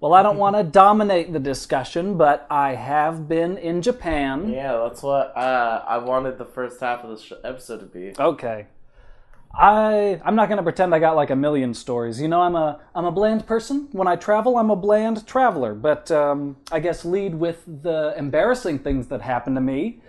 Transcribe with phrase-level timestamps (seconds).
[0.00, 4.48] Well, I don't want to dominate the discussion, but I have been in Japan.
[4.48, 8.12] Yeah, that's what uh, I wanted the first half of this episode to be.
[8.16, 8.66] Okay.
[9.52, 12.20] I I'm not gonna pretend I got like a million stories.
[12.20, 13.88] You know, I'm a I'm a bland person.
[13.90, 15.74] When I travel, I'm a bland traveler.
[15.74, 20.00] But um, I guess lead with the embarrassing things that happened to me.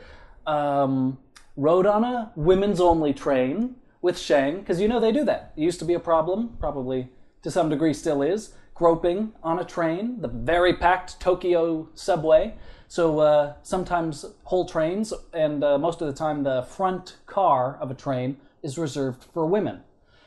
[0.45, 1.17] Um,
[1.55, 5.53] rode on a women's only train with Shang because you know they do that.
[5.57, 7.09] It used to be a problem, probably
[7.41, 8.53] to some degree still is.
[8.79, 12.53] Groping on a train, the very packed Tokyo subway.
[12.87, 17.91] So uh, sometimes whole trains, and uh, most of the time the front car of
[17.91, 19.81] a train is reserved for women.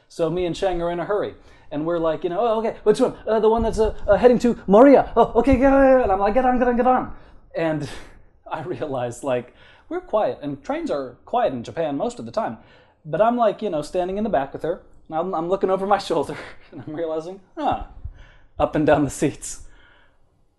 [0.07, 1.34] So me and Shang are in a hurry.
[1.70, 3.16] And we're like, you know, oh, okay, which one?
[3.27, 5.10] Uh, the one that's uh, uh, heading to Moria.
[5.16, 6.02] Oh, okay, get on.
[6.02, 7.16] And I'm like, get on, get on, get on.
[7.57, 7.88] And
[8.46, 9.55] I realized, like,
[9.88, 12.59] we're quiet, and trains are quiet in Japan most of the time.
[13.07, 15.71] But I'm like, you know, standing in the back with her, and I'm, I'm looking
[15.71, 16.37] over my shoulder,
[16.71, 17.84] and I'm realizing, huh,
[18.59, 19.62] up and down the seats.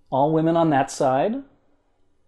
[0.10, 1.44] All women on that side,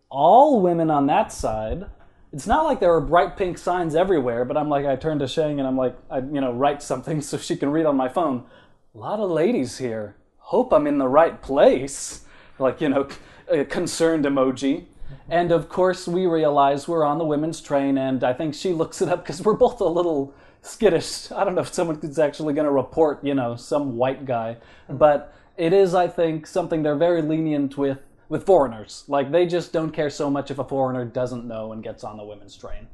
[0.10, 1.86] all women on that side.
[2.34, 5.28] It's not like there are bright pink signs everywhere, but I'm like, I turn to
[5.28, 8.10] Shang and I'm like, I, you know, write something so she can read on my
[8.10, 8.46] phone.
[8.94, 10.16] A lot of ladies here.
[10.38, 12.26] Hope I'm in the right place.
[12.60, 13.08] Like, you know,
[13.48, 14.86] a concerned emoji.
[15.30, 19.02] And of course, we realize we're on the women's train, and I think she looks
[19.02, 21.32] it up because we're both a little skittish.
[21.32, 24.58] I don't know if someone is actually going to report, you know, some white guy,
[24.90, 29.04] but it is, I think, something they're very lenient with with foreigners.
[29.08, 32.18] Like they just don't care so much if a foreigner doesn't know and gets on
[32.18, 32.88] the women's train.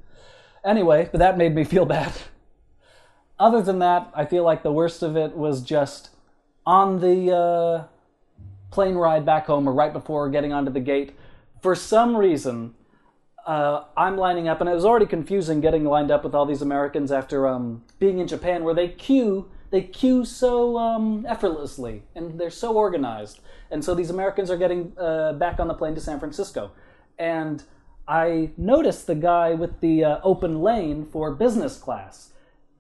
[0.64, 2.14] Anyway, but that made me feel bad.
[3.40, 6.10] Other than that, I feel like the worst of it was just
[6.66, 7.84] on the uh,
[8.70, 11.16] plane ride back home or right before getting onto the gate.
[11.60, 12.76] For some reason,
[13.46, 16.62] uh, I'm lining up, and it was already confusing getting lined up with all these
[16.62, 22.40] Americans after um, being in Japan, where they queue they queue so um, effortlessly and
[22.40, 23.40] they're so organized.
[23.72, 26.72] And so these Americans are getting uh, back on the plane to San Francisco.
[27.18, 27.64] And
[28.08, 32.34] I noticed the guy with the uh, open lane for business class.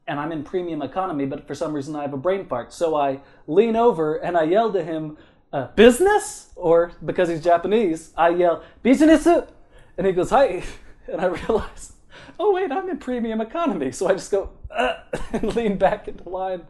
[0.08, 2.74] And I'm in premium economy, but for some reason I have a brain fart.
[2.74, 5.18] So I lean over and I yell to him,
[5.54, 6.50] uh, Business?
[6.56, 9.26] Or because he's Japanese, I yell, Business?
[9.26, 10.64] And he goes, Hi.
[11.12, 11.94] And I realize,
[12.40, 13.92] oh, wait, I'm in premium economy.
[13.92, 14.96] So I just go, uh,
[15.34, 16.64] and lean back into line.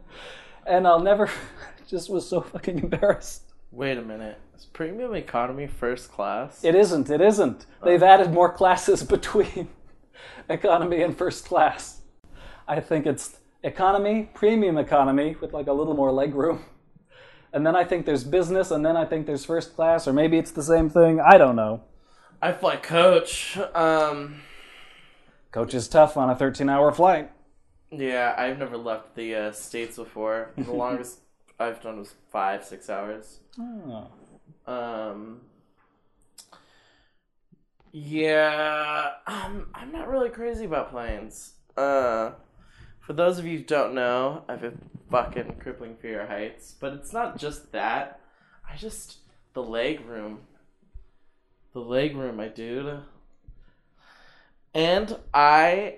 [0.66, 1.30] And I'll never,
[1.88, 3.42] just was so fucking embarrassed.
[3.70, 4.38] Wait a minute.
[4.54, 6.62] Is premium economy first class?
[6.62, 7.08] It isn't.
[7.08, 7.66] It isn't.
[7.82, 9.68] They've added more classes between
[10.48, 12.02] economy and first class.
[12.68, 16.64] I think it's economy, premium economy with like a little more leg room.
[17.52, 20.38] And then I think there's business, and then I think there's first class, or maybe
[20.38, 21.20] it's the same thing.
[21.20, 21.82] I don't know.
[22.40, 23.58] I fly coach.
[23.74, 24.40] Um,
[25.52, 27.30] Coach is tough on a 13 hour flight.
[27.90, 30.50] yeah, I've never left the uh, states before.
[30.56, 31.20] The longest
[31.60, 33.40] I've done was five, six hours.
[33.60, 34.08] Oh.
[34.66, 35.42] Um,
[37.92, 41.52] yeah, um, I'm not really crazy about planes.
[41.76, 42.30] Uh,
[43.00, 44.72] for those of you who don't know, I have a
[45.10, 48.20] fucking crippling fear of heights, but it's not just that.
[48.66, 49.18] I just
[49.52, 50.40] the leg room,
[51.74, 53.00] the leg room, my dude.
[54.74, 55.96] And I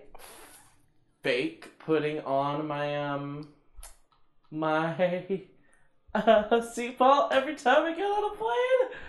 [1.23, 3.49] fake putting on my um
[4.51, 4.93] my
[6.15, 9.01] uh, seatbelt every time I get on a plane.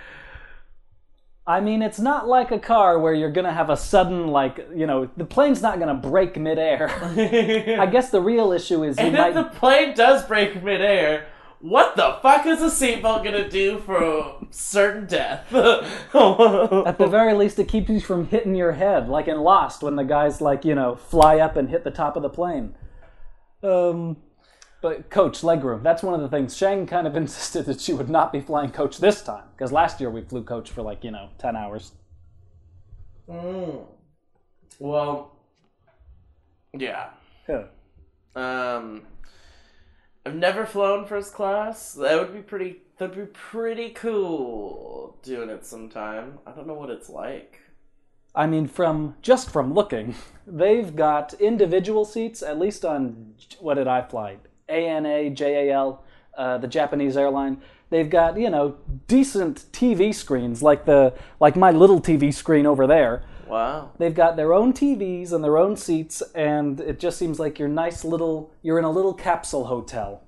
[1.48, 4.88] I mean, it's not like a car where you're gonna have a sudden, like, you
[4.88, 6.90] know, the plane's not gonna break midair.
[7.80, 9.30] I guess the real issue is you and might.
[9.30, 11.28] if the plane does break midair,
[11.60, 15.54] what the fuck is a seatbelt gonna do for certain death?
[15.54, 19.96] At the very least, it keeps you from hitting your head, like in Lost, when
[19.96, 22.76] the guys like you know fly up and hit the top of the plane.
[23.64, 24.18] Um,
[24.82, 25.82] but coach legroom.
[25.82, 26.56] That's one of the things.
[26.56, 30.00] Shang kind of insisted that she would not be flying coach this time because last
[30.00, 31.92] year we flew coach for like you know ten hours.
[33.28, 33.86] Mm.
[34.80, 35.32] Well,
[36.74, 37.10] yeah.
[37.48, 37.64] Yeah.
[38.36, 39.04] Um,
[40.26, 41.94] I've never flown first class.
[41.94, 42.82] That would be pretty.
[42.98, 46.40] That'd be pretty cool doing it sometime.
[46.48, 47.60] I don't know what it's like.
[48.34, 50.16] I mean, from just from looking,
[50.48, 52.42] they've got individual seats.
[52.42, 54.38] At least on what did I fly?
[54.68, 56.04] ANA, JAL,
[56.36, 57.62] uh, the Japanese airline.
[57.92, 62.88] They've got you know decent TV screens like the like my little TV screen over
[62.88, 63.24] there.
[63.48, 63.92] Wow.
[63.98, 67.68] They've got their own TVs and their own seats, and it just seems like you're
[67.68, 68.52] nice little.
[68.62, 70.24] You're in a little capsule hotel.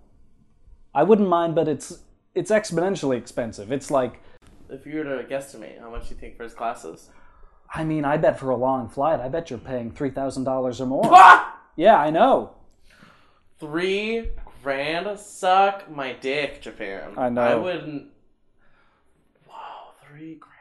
[0.94, 2.00] I wouldn't mind, but it's
[2.36, 3.72] it's exponentially expensive.
[3.72, 4.22] It's like,
[4.70, 7.10] If you were to guesstimate, how much you think first class is?
[7.74, 10.80] I mean, I bet for a long flight, I bet you're paying three thousand dollars
[10.82, 11.04] or more.
[11.12, 11.60] Ah!
[11.76, 12.56] Yeah, I know.
[13.60, 14.32] Three
[14.64, 15.20] grand?
[15.20, 17.14] Suck my dick, Japan.
[17.18, 17.42] I know.
[17.42, 18.08] I wouldn't.
[19.48, 20.57] Wow, three grand.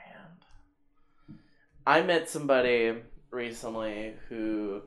[1.87, 2.95] I met somebody
[3.31, 4.83] recently who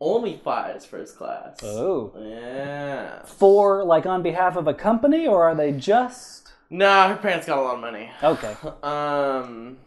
[0.00, 1.62] only flies first class.
[1.62, 2.12] Oh.
[2.18, 3.22] Yeah.
[3.24, 7.58] For like on behalf of a company, or are they just Nah, her parents got
[7.58, 8.10] a lot of money.
[8.22, 8.56] okay?
[8.82, 9.78] Um.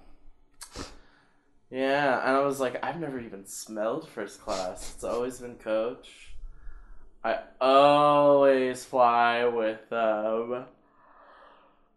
[1.69, 4.94] Yeah, and I was like, I've never even smelled first class.
[4.95, 6.30] It's always been coach.
[7.25, 10.66] I always fly with um.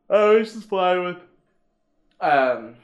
[0.09, 1.19] I always just fly with
[2.21, 2.75] um,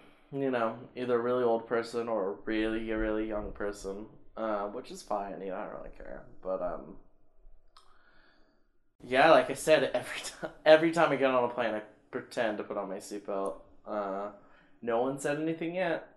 [0.40, 4.06] you know, either a really old person or a really really young person,
[4.36, 5.40] uh, which is fine.
[5.40, 6.22] You know, I don't really care.
[6.42, 6.96] But um,
[9.04, 12.58] yeah, like I said, every time every time I get on a plane, I pretend
[12.58, 13.54] to put on my seatbelt.
[13.86, 14.30] Uh,
[14.82, 16.08] no one said anything yet.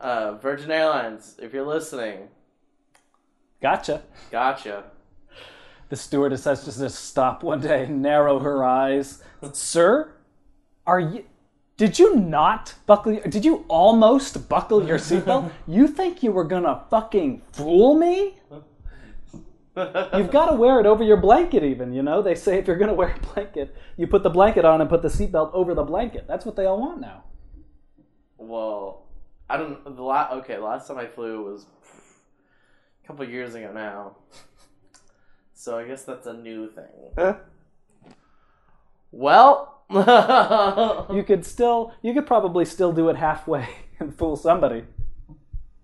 [0.00, 2.28] Uh, Virgin Airlines, if you're listening,
[3.60, 4.02] Gotcha.
[4.30, 4.84] gotcha.
[5.90, 9.22] The stewardess has to just stop one day and narrow her eyes.
[9.52, 10.14] Sir,
[10.86, 11.24] are you?
[11.80, 13.18] Did you not buckle?
[13.26, 15.50] Did you almost buckle your seatbelt?
[15.66, 18.36] you think you were gonna fucking fool me?
[19.74, 21.94] You've got to wear it over your blanket, even.
[21.94, 24.82] You know, they say if you're gonna wear a blanket, you put the blanket on
[24.82, 26.26] and put the seatbelt over the blanket.
[26.28, 27.24] That's what they all want now.
[28.36, 29.06] Well,
[29.48, 29.82] I don't.
[29.82, 31.64] The last okay, last time I flew was
[33.02, 34.16] a couple years ago now.
[35.54, 37.16] So I guess that's a new thing.
[39.12, 39.79] Well,
[41.10, 43.68] You could still, you could probably still do it halfway
[44.00, 44.84] and fool somebody.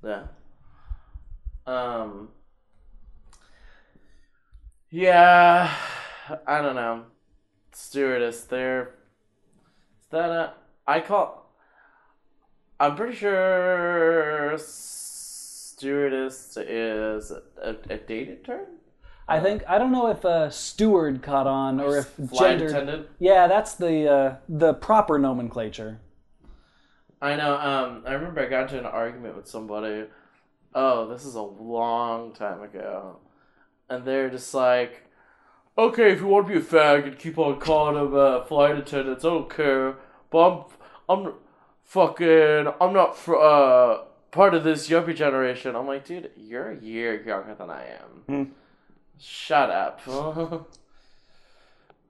[0.05, 0.27] yeah.
[1.67, 2.29] Um.
[4.91, 5.75] Yeah,
[6.47, 7.05] I don't know.
[7.73, 8.95] Stewardess, they're.
[10.11, 10.55] That a?
[10.87, 11.51] I call.
[12.79, 18.67] I'm pretty sure stewardess is a, a dated term.
[19.29, 22.67] I think I don't know if a steward caught on or if Flight gender.
[22.67, 23.09] attendant.
[23.19, 26.01] Yeah, that's the uh, the proper nomenclature.
[27.21, 27.55] I know.
[27.57, 30.05] Um, I remember I got into an argument with somebody.
[30.75, 33.19] Oh, this is a long time ago,
[33.89, 35.09] and they're just like,
[35.77, 38.77] "Okay, if you want to be a fag and keep on calling them uh, flight
[38.77, 39.97] attendants, I don't care.
[40.31, 40.39] But
[41.09, 41.33] I'm, I'm
[41.85, 43.99] fucking, I'm not fr- uh
[44.31, 47.87] part of this younger generation." I'm like, dude, you're a year younger than I
[48.29, 48.55] am.
[49.19, 50.01] Shut up.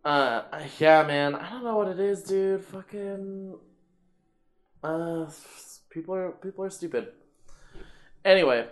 [0.05, 0.43] uh,
[0.79, 1.35] yeah, man.
[1.35, 2.65] I don't know what it is, dude.
[2.65, 3.55] Fucking.
[4.83, 5.27] Uh,
[5.91, 7.09] people are people are stupid.
[8.25, 8.67] Anyway,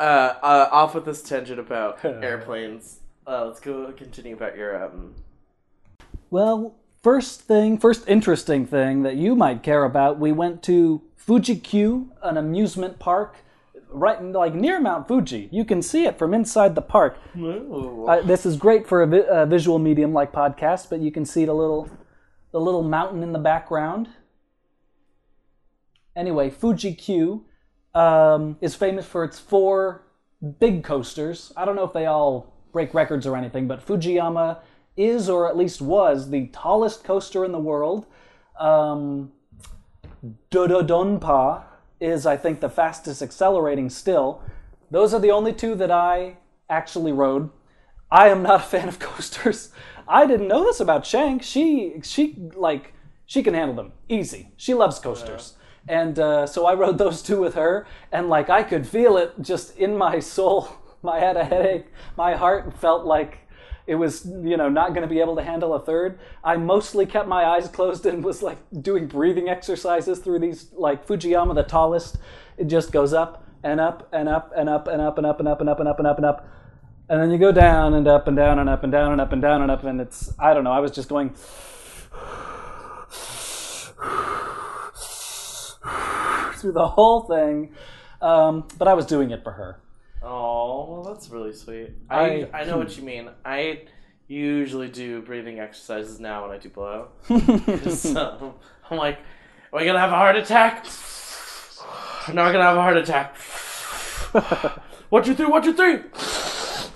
[0.00, 3.00] uh, uh off with this tangent about airplanes.
[3.26, 5.14] Uh, let's go continue about your um.
[6.30, 11.56] Well, first thing, first interesting thing that you might care about, we went to Fuji
[11.56, 13.36] Q, an amusement park,
[13.94, 15.48] right like near Mount Fuji.
[15.52, 17.18] You can see it from inside the park.
[18.08, 21.24] Uh, this is great for a, vi- a visual medium like podcast, but you can
[21.24, 21.88] see the little,
[22.52, 24.08] the little mountain in the background.
[26.16, 27.44] Anyway, Fuji Q
[27.94, 30.02] um, is famous for its four
[30.60, 31.52] big coasters.
[31.56, 34.58] I don't know if they all break records or anything, but Fujiyama
[34.96, 38.06] is, or at least was, the tallest coaster in the world.
[38.58, 39.32] Um,
[40.50, 41.64] Dododonpa
[42.00, 44.42] is, I think, the fastest accelerating still.
[44.90, 46.38] Those are the only two that I
[46.68, 47.50] actually rode.
[48.10, 49.70] I am not a fan of coasters.
[50.06, 51.40] I didn't know this about Shang.
[51.40, 52.92] She she like
[53.26, 54.52] she can handle them easy.
[54.56, 55.54] She loves coasters.
[55.88, 59.34] And uh, so I rode those two with her, and like I could feel it
[59.40, 60.68] just in my soul.
[61.04, 61.86] I had a headache.
[62.16, 63.43] My heart felt like
[63.86, 66.18] it was, you know, not going to be able to handle a third.
[66.42, 71.06] I mostly kept my eyes closed and was like doing breathing exercises through these, like
[71.06, 72.16] Fujiyama, the tallest.
[72.56, 75.48] It just goes up and up and up and up and up and up and
[75.48, 76.48] up and up and up and up and up.
[77.10, 79.32] And then you go down and up and down and up and down and up
[79.32, 79.84] and down and up.
[79.84, 81.34] And it's, I don't know, I was just going
[86.56, 87.74] through the whole thing.
[88.22, 89.83] Um, but I was doing it for her.
[90.24, 91.90] Oh, well, that's really sweet.
[92.08, 93.28] I- I I know what you mean.
[93.44, 93.82] I
[94.26, 97.08] usually do breathing exercises now when I do blow.
[97.90, 98.54] so
[98.90, 99.18] I'm like,
[99.72, 100.86] am I gonna have a heart attack?
[102.26, 103.36] I'm not gonna have a heart attack.
[105.10, 105.98] One, two, three, one, two, three.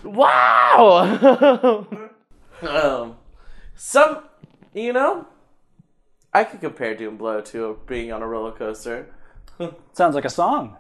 [0.02, 1.86] Wow.
[2.62, 3.16] um,
[3.76, 4.22] some,
[4.72, 5.26] you know,
[6.32, 9.14] I could compare Doom Blow to being on a roller coaster.
[9.92, 10.76] Sounds like a song.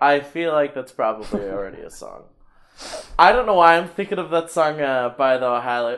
[0.00, 2.24] I feel like that's probably already a song.
[3.18, 5.96] I don't know why I'm thinking of that song uh, by the Ohio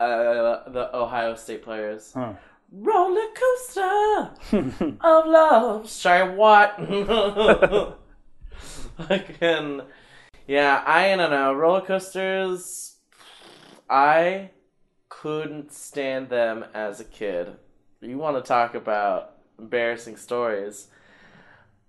[0.00, 2.12] uh, the Ohio State players.
[2.12, 2.32] Huh.
[2.72, 4.30] Roller coaster
[5.00, 5.88] of love.
[5.88, 6.76] Sorry, what?
[8.98, 9.82] Fucking
[10.46, 10.82] yeah.
[10.84, 11.54] I don't know.
[11.54, 12.96] Roller coasters.
[13.88, 14.50] I
[15.08, 17.56] couldn't stand them as a kid.
[18.00, 20.88] you want to talk about embarrassing stories.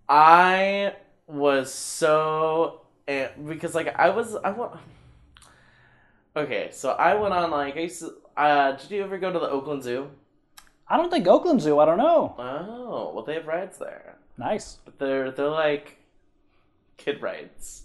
[0.08, 0.94] I
[1.30, 2.82] was so
[3.48, 4.80] because like I was I want.
[6.36, 8.14] Okay, so I went on like I used to.
[8.36, 10.10] Uh, did you ever go to the Oakland Zoo?
[10.88, 11.80] I don't think Oakland Zoo.
[11.80, 12.36] I don't know.
[12.38, 14.78] Oh, well, they have rides there, Nice.
[14.86, 15.98] but they're they're like
[16.98, 17.84] kid rides,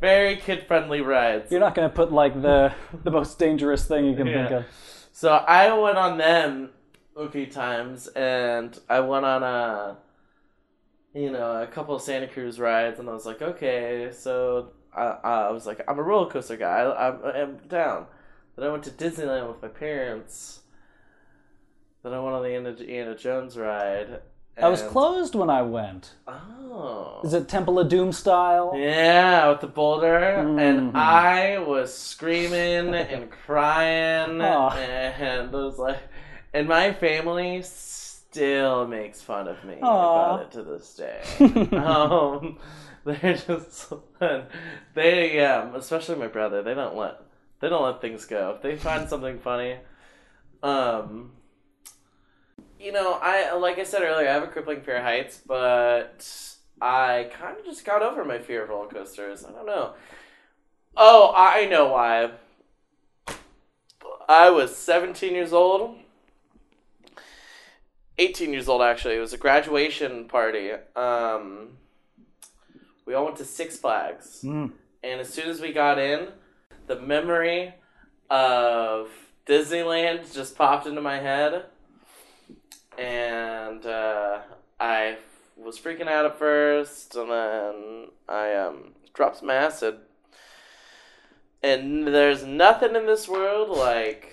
[0.00, 1.50] very kid friendly rides.
[1.50, 2.72] You're not gonna put like the
[3.04, 4.64] the most dangerous thing you can think of.
[5.12, 6.70] So I went on them
[7.16, 9.96] a few times, and I went on a,
[11.14, 15.02] you know, a couple of Santa Cruz rides, and I was like, okay, so I,
[15.24, 18.06] I was like, I'm a roller coaster guy, I, I'm, I'm down.
[18.56, 20.60] Then I went to Disneyland with my parents.
[22.02, 24.20] Then I went on the Indiana Jones ride.
[24.56, 26.14] That was closed when I went.
[26.26, 27.20] Oh.
[27.22, 28.72] Is it Temple of Doom style?
[28.76, 30.60] Yeah, with the boulder, Mhm.
[30.60, 34.70] and I was screaming and crying, Aw.
[34.76, 35.98] and I was like,
[36.52, 37.62] and my family
[38.30, 40.34] still makes fun of me Aw.
[40.34, 41.22] about it to this day.
[41.76, 42.58] um,
[43.04, 44.44] they're just so fun.
[44.94, 47.20] They, um, especially my brother, they don't let
[47.60, 48.54] they don't let things go.
[48.56, 49.76] If they find something funny,
[50.62, 51.32] um,
[52.78, 56.28] you know, I like I said earlier, I have a crippling fear of heights, but
[56.80, 59.44] I kind of just got over my fear of roller coasters.
[59.44, 59.94] I don't know.
[60.96, 62.32] Oh, I know why.
[64.28, 65.96] I was 17 years old.
[68.18, 69.16] 18 years old, actually.
[69.16, 70.72] It was a graduation party.
[70.96, 71.78] Um,
[73.06, 74.40] we all went to Six Flags.
[74.42, 74.72] Mm.
[75.02, 76.28] And as soon as we got in,
[76.86, 77.74] the memory
[78.28, 79.08] of
[79.46, 81.64] Disneyland just popped into my head.
[82.98, 84.40] And uh,
[84.80, 85.16] I
[85.56, 89.98] was freaking out at first, and then I um, dropped some acid.
[91.62, 94.30] And there's nothing in this world like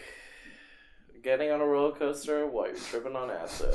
[1.25, 3.73] getting on a roller coaster while you're tripping on acid.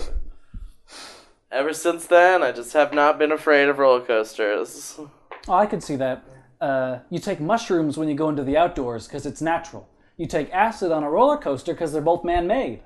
[1.50, 5.00] Ever since then, I just have not been afraid of roller coasters.
[5.48, 6.22] Oh, I could see that.
[6.60, 9.88] Uh, you take mushrooms when you go into the outdoors because it's natural.
[10.16, 12.82] You take acid on a roller coaster because they're both man-made.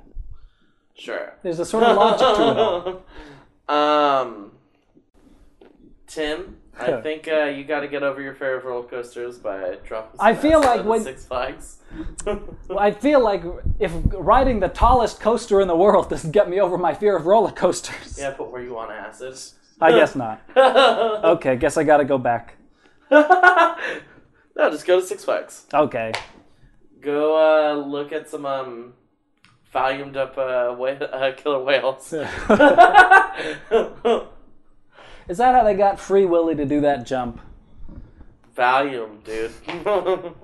[0.95, 1.35] Sure.
[1.43, 3.03] There's a sort of logic to it
[3.69, 3.69] all.
[4.23, 4.53] um,
[6.07, 9.77] Tim, I think uh, you got to get over your fear of roller coasters by
[9.87, 10.21] dropping.
[10.21, 11.79] I feel like when- Six Flags.
[12.27, 13.43] Well, I feel like
[13.79, 17.27] if riding the tallest coaster in the world doesn't get me over my fear of
[17.27, 18.19] roller coasters.
[18.19, 19.37] yeah, but were you on acid?
[19.81, 20.43] I guess not.
[20.57, 22.57] Okay, guess I gotta go back.
[23.11, 23.77] no,
[24.71, 25.67] just go to Six Flags.
[25.73, 26.13] Okay.
[27.01, 28.95] Go uh, look at some um,
[29.73, 32.13] volumed up uh, uh, killer whales.
[35.29, 37.41] Is that how they got Free Willy to do that jump?
[38.55, 39.53] Volume, dude.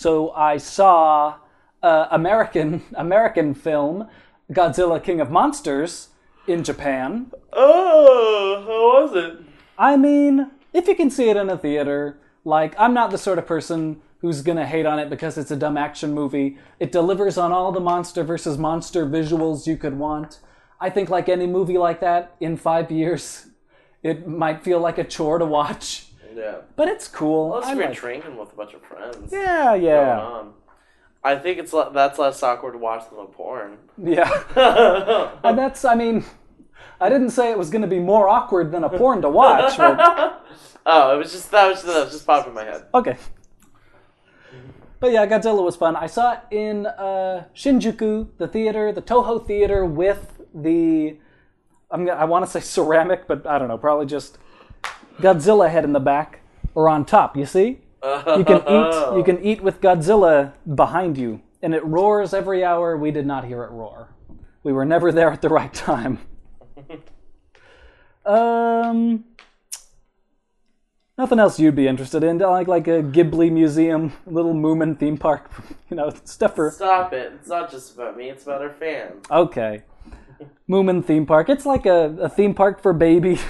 [0.00, 1.34] So I saw
[1.82, 4.08] uh, American American film
[4.50, 6.08] Godzilla King of Monsters
[6.46, 7.30] in Japan.
[7.52, 9.44] oh, how was it?
[9.76, 13.38] I mean, if you can see it in a theater, like I'm not the sort
[13.38, 16.56] of person who's gonna hate on it because it's a dumb action movie.
[16.78, 20.38] It delivers on all the monster versus monster visuals you could want.
[20.80, 23.46] I think like any movie like that, in five years,
[24.02, 26.58] it might feel like a chore to watch, Yeah.
[26.76, 27.54] but it's cool.
[27.56, 29.30] Unless I you're like- drinking with a bunch of friends.
[29.32, 30.54] yeah, yeah, on.
[31.22, 33.76] I think it's that's less awkward to watch than a porn.
[33.98, 35.30] yeah.
[35.44, 36.24] And that's, I mean,
[36.98, 39.76] I didn't say it was going to be more awkward than a porn to watch.
[39.76, 40.00] But,
[40.86, 42.84] oh, it was just that was that was just popping in my head.
[42.94, 43.16] okay.
[44.98, 45.96] But yeah, Godzilla was fun.
[45.96, 51.16] I saw it in uh, Shinjuku, the theater, the Toho theater, with the
[51.90, 54.38] I'm gonna, I want to say ceramic, but I don't know, probably just
[55.18, 56.40] Godzilla head in the back
[56.74, 57.36] or on top.
[57.36, 59.16] You see, you can eat.
[59.16, 62.96] You can eat with Godzilla behind you, and it roars every hour.
[62.96, 64.14] We did not hear it roar.
[64.62, 66.18] We were never there at the right time.
[68.24, 69.24] Um,
[71.16, 72.38] nothing else you'd be interested in?
[72.38, 75.50] Like like a Ghibli museum, little Moomin theme park,
[75.90, 76.70] you know, stuff for.
[76.70, 77.32] Stop it!
[77.36, 79.24] It's not just about me; it's about our fans.
[79.30, 79.82] Okay,
[80.68, 81.48] Moomin theme park.
[81.48, 83.42] It's like a, a theme park for babies,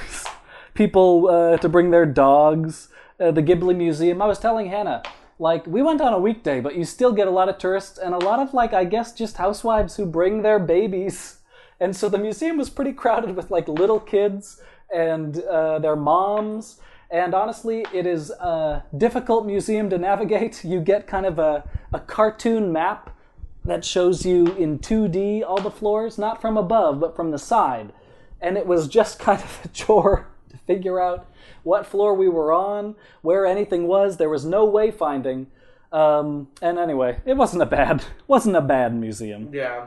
[0.74, 2.88] people uh, to bring their dogs.
[3.18, 4.22] Uh, the Ghibli museum.
[4.22, 5.02] I was telling Hannah.
[5.38, 8.14] Like we went on a weekday, but you still get a lot of tourists and
[8.14, 11.38] a lot of like I guess just housewives who bring their babies,
[11.78, 14.60] and so the museum was pretty crowded with like little kids
[14.94, 16.78] and uh, their moms.
[17.10, 20.64] And honestly, it is a difficult museum to navigate.
[20.70, 23.16] You get kind of a, a cartoon map
[23.64, 27.92] that shows you in 2D all the floors, not from above, but from the side.
[28.40, 31.26] And it was just kind of a chore to figure out
[31.62, 34.16] what floor we were on, where anything was.
[34.16, 35.46] There was no wayfinding.
[35.92, 39.50] Um, and anyway, it wasn't a bad wasn't a bad museum.
[39.52, 39.86] Yeah.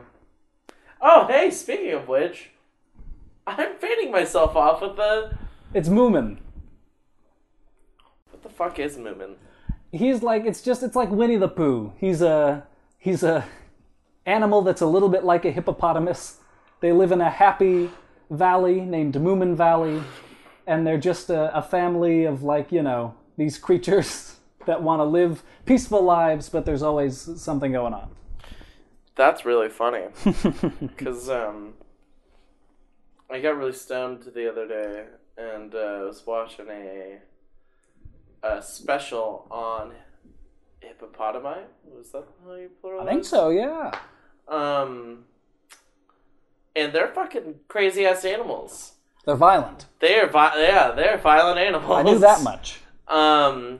[1.02, 2.52] Oh, hey, speaking of which,
[3.48, 5.38] I'm fading myself off with the.
[5.74, 6.38] It's Moomin.
[8.30, 9.36] What the fuck is Moomin?
[9.92, 11.94] He's like it's just it's like Winnie the Pooh.
[11.98, 13.46] He's a he's a
[14.26, 16.38] animal that's a little bit like a hippopotamus.
[16.80, 17.90] They live in a happy
[18.30, 20.02] valley named Moomin Valley,
[20.68, 25.06] and they're just a, a family of like you know these creatures that want to
[25.06, 28.10] live peaceful lives, but there's always something going on.
[29.16, 30.06] That's really funny.
[30.80, 31.74] Because um,
[33.30, 35.06] I got really stoned the other day
[35.38, 37.20] and uh, was watching a,
[38.44, 39.94] a special on
[40.84, 41.64] hippopotami.
[41.96, 43.02] Was that how you plural?
[43.02, 43.92] I think so, yeah.
[44.48, 45.26] Um,
[46.76, 48.94] and they're fucking crazy ass animals.
[49.26, 49.86] They're violent.
[50.00, 51.98] They are, vi- yeah, they're violent animals.
[51.98, 52.82] I knew that much.
[53.08, 53.80] Um,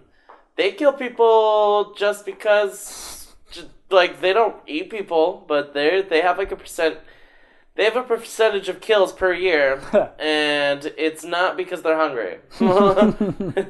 [0.56, 3.34] they kill people just because,
[3.90, 6.98] like, they don't eat people, but they they have like a percent.
[7.76, 9.82] They have a percentage of kills per year,
[10.20, 12.38] and it's not because they're hungry.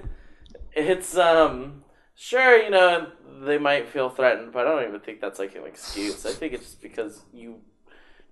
[0.75, 1.83] it's um,
[2.15, 3.07] sure, you know,
[3.41, 6.25] they might feel threatened, but I don't even think that's like an excuse.
[6.25, 7.61] I think it's just because you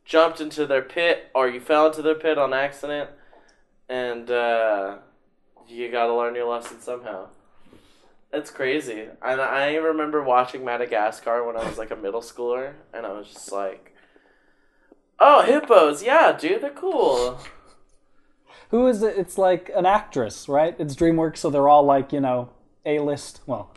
[0.05, 3.10] jumped into their pit or you fell into their pit on accident,
[3.89, 4.98] and uh,
[5.67, 7.27] you got to learn your lesson somehow.
[8.34, 9.08] It's crazy.
[9.22, 13.27] And I remember watching Madagascar when I was like a middle schooler, and I was
[13.27, 13.93] just like,
[15.20, 16.01] "Oh, hippos!
[16.01, 17.39] Yeah, dude, they're cool."
[18.70, 19.17] Who is it?
[19.17, 20.75] It's like an actress, right?
[20.79, 22.51] It's DreamWorks, so they're all like, you know,
[22.86, 23.41] A-list.
[23.46, 23.74] Well,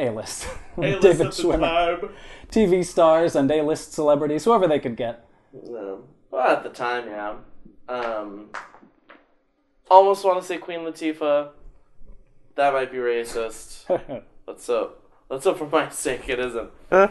[0.08, 0.48] A-list.
[0.78, 2.10] David Schwimmer.
[2.48, 5.24] TV stars and A-list celebrities, whoever they could get.
[5.52, 6.04] No.
[6.30, 7.36] Well, at the time, yeah.
[7.88, 8.50] Um,
[9.90, 11.50] almost want to say Queen Latifah.
[12.54, 13.88] That might be racist.
[14.46, 15.10] Let's hope.
[15.28, 16.70] Let's hope for my sake it isn't.
[16.90, 17.08] Huh?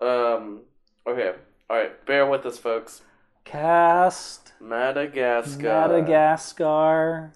[0.00, 0.60] Um.
[1.06, 1.32] Okay.
[1.68, 2.06] All right.
[2.06, 3.02] Bear with us, folks.
[3.44, 5.62] Cast Madagascar.
[5.62, 7.32] Madagascar.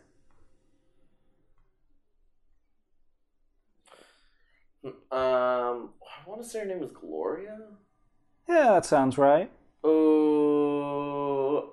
[4.85, 4.93] Um.
[5.13, 7.59] I want to say her name was Gloria.
[8.49, 9.51] Yeah, that sounds right.
[9.85, 11.71] Oh.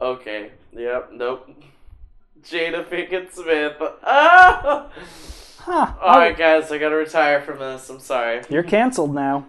[0.00, 0.52] Okay.
[0.72, 1.10] Yep.
[1.12, 1.50] Nope.
[2.42, 3.76] Jada Pinkett Smith.
[4.02, 4.88] Ah!
[5.60, 5.92] Huh.
[6.00, 6.72] All right, guys.
[6.72, 7.90] I gotta retire from this.
[7.90, 8.40] I'm sorry.
[8.48, 9.44] You're canceled now.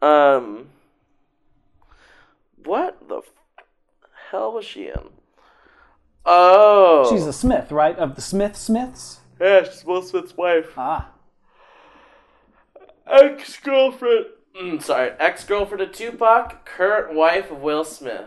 [0.00, 0.68] Um.
[2.64, 3.24] What the f-
[4.30, 5.08] hell was she in?
[6.24, 7.08] Oh.
[7.10, 7.98] She's a Smith, right?
[7.98, 9.20] Of the Smith Smiths?
[9.40, 9.64] yeah.
[9.64, 10.68] She's Will Smith's wife.
[10.76, 11.08] Ah.
[13.06, 14.26] Ex girlfriend.
[14.60, 18.24] Mm, sorry, ex girlfriend of Tupac, current wife of Will Smith.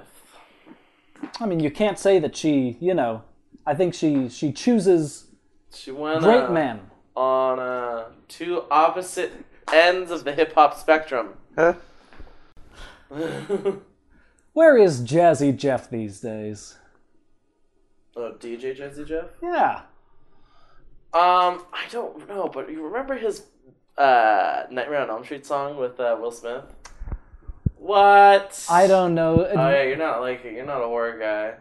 [1.39, 3.23] I mean, you can't say that she, you know,
[3.65, 5.27] I think she she chooses
[5.73, 6.81] She went great uh, men.
[7.15, 9.31] on uh, two opposite
[9.73, 11.33] ends of the hip hop spectrum.
[14.53, 16.77] Where is Jazzy Jeff these days?
[18.15, 19.29] Oh, DJ Jazzy Jeff?
[19.41, 19.81] Yeah.
[21.11, 23.45] Um, I don't know, but you remember his
[23.99, 26.63] uh, Nightmare on Elm Street song with uh, Will Smith?
[27.75, 28.65] What?
[28.69, 29.45] I don't know.
[29.45, 31.53] Oh yeah, you're not like you're not a horror guy.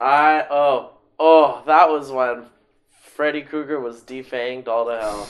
[0.00, 2.46] I oh oh that was when
[2.90, 5.28] Freddy Krueger was defanged all to hell.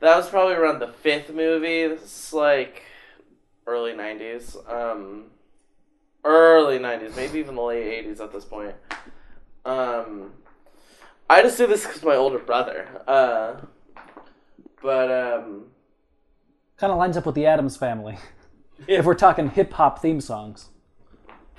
[0.00, 1.86] That was probably around the fifth movie.
[1.86, 2.82] This is like
[3.66, 5.26] early '90s, um,
[6.24, 8.74] early '90s, maybe even the late '80s at this point.
[9.64, 10.32] Um,
[11.30, 12.88] I just do this because my older brother.
[13.06, 13.54] Uh,
[14.82, 15.64] but um,
[16.76, 18.18] Kind of lines up with the Addams family.
[18.88, 20.70] if we're talking hip hop theme songs.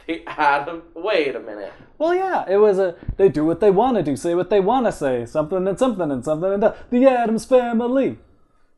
[0.05, 0.83] the Adam.
[0.93, 1.71] Wait a minute.
[1.97, 2.95] Well, yeah, it was a.
[3.15, 5.79] They do what they want to do, say what they want to say, something and
[5.79, 8.17] something and something and the, the Addams family.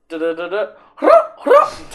[0.07, 0.73] Da-da-da-da.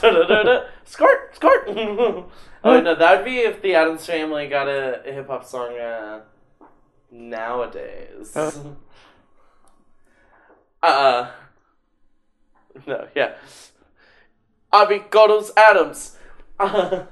[0.00, 0.64] Da-da-da-da.
[0.84, 1.68] Skirt, skirt.
[1.68, 2.26] oh
[2.64, 6.20] no, that would be if the Addams Family got a, a hip hop song uh,
[7.10, 8.36] nowadays.
[10.82, 10.86] Uh.
[10.86, 11.30] uh
[13.14, 13.34] yeah.
[14.88, 16.16] Be Godos Adams.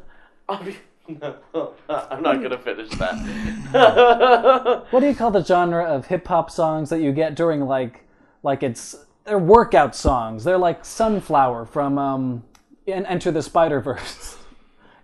[0.50, 0.76] Uh, be.
[1.08, 1.36] No,
[1.90, 4.86] I'm not gonna finish that.
[4.90, 8.04] What do you call the genre of hip hop songs that you get during like,
[8.42, 10.44] like it's they're workout songs.
[10.44, 12.44] They're like Sunflower from um,
[12.86, 14.38] En- Enter the Spider Verse.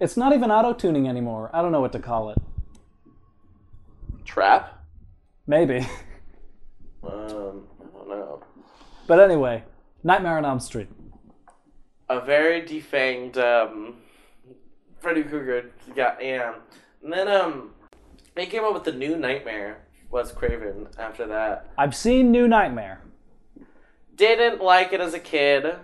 [0.01, 1.51] It's not even auto tuning anymore.
[1.53, 2.39] I don't know what to call it.
[4.25, 4.83] Trap?
[5.47, 5.87] Maybe.
[7.03, 8.43] Um, I don't know.
[9.07, 9.63] But anyway,
[10.05, 10.89] Nightmare on Elm Street.
[12.11, 13.97] a very defanged um,
[15.01, 15.71] Freddy Krueger.
[15.97, 16.55] Yeah, yeah.
[17.03, 17.71] And then um,
[18.35, 19.79] they came up with the new Nightmare.
[20.11, 21.71] Wes Craven after that?
[21.79, 23.01] I've seen New Nightmare.
[24.15, 25.75] Didn't like it as a kid.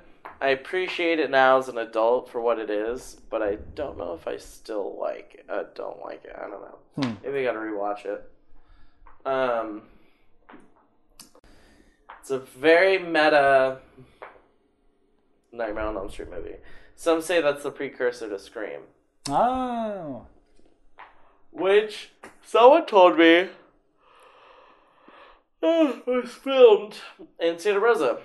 [0.43, 4.15] I appreciate it now as an adult for what it is, but I don't know
[4.15, 5.47] if I still like it.
[5.51, 6.37] I don't like it.
[6.37, 6.79] I don't know.
[6.97, 7.15] Hmm.
[7.25, 8.31] Maybe I gotta rewatch it.
[9.27, 9.83] Um,
[12.21, 13.79] it's a very meta
[15.53, 16.57] Nightmare on Elm Street movie.
[16.95, 18.81] Some say that's the precursor to Scream,
[19.29, 20.27] Oh.
[21.51, 22.11] which
[22.43, 23.49] someone told me
[25.63, 26.97] was filmed
[27.39, 28.19] in Santa Rosa.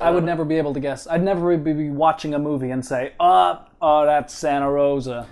[0.00, 1.08] I would never be able to guess.
[1.08, 5.26] I'd never be watching a movie and say, oh, oh, that's Santa Rosa.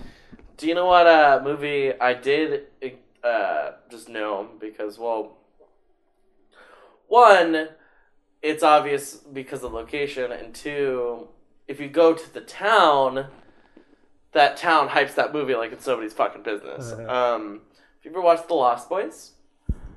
[0.56, 2.64] Do you know what uh, movie I did
[3.22, 5.36] uh, just know because well,
[7.08, 7.68] one,
[8.42, 11.28] it's obvious because of location, and two,
[11.68, 13.26] if you go to the town,
[14.32, 16.92] that town hypes that movie like it's nobody's fucking business.
[16.92, 17.60] Um,
[17.96, 19.32] have you ever watched The Lost Boys?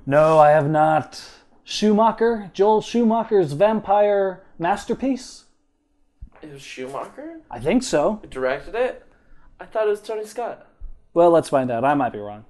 [0.05, 1.21] No, I have not.
[1.63, 2.49] Schumacher?
[2.53, 5.43] Joel Schumacher's vampire masterpiece?
[6.41, 8.19] It was Schumacher I think so.
[8.21, 9.05] who directed it.
[9.59, 10.65] I thought it was Tony Scott.
[11.13, 11.83] Well, let's find out.
[11.83, 12.45] I might be wrong.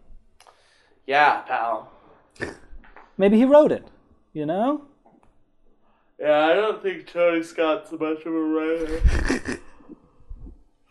[1.08, 1.92] Yeah, pal.
[3.18, 3.86] Maybe he wrote it.
[4.32, 4.86] You know?
[6.20, 9.02] Yeah, I don't think Tony Scott's much of a writer.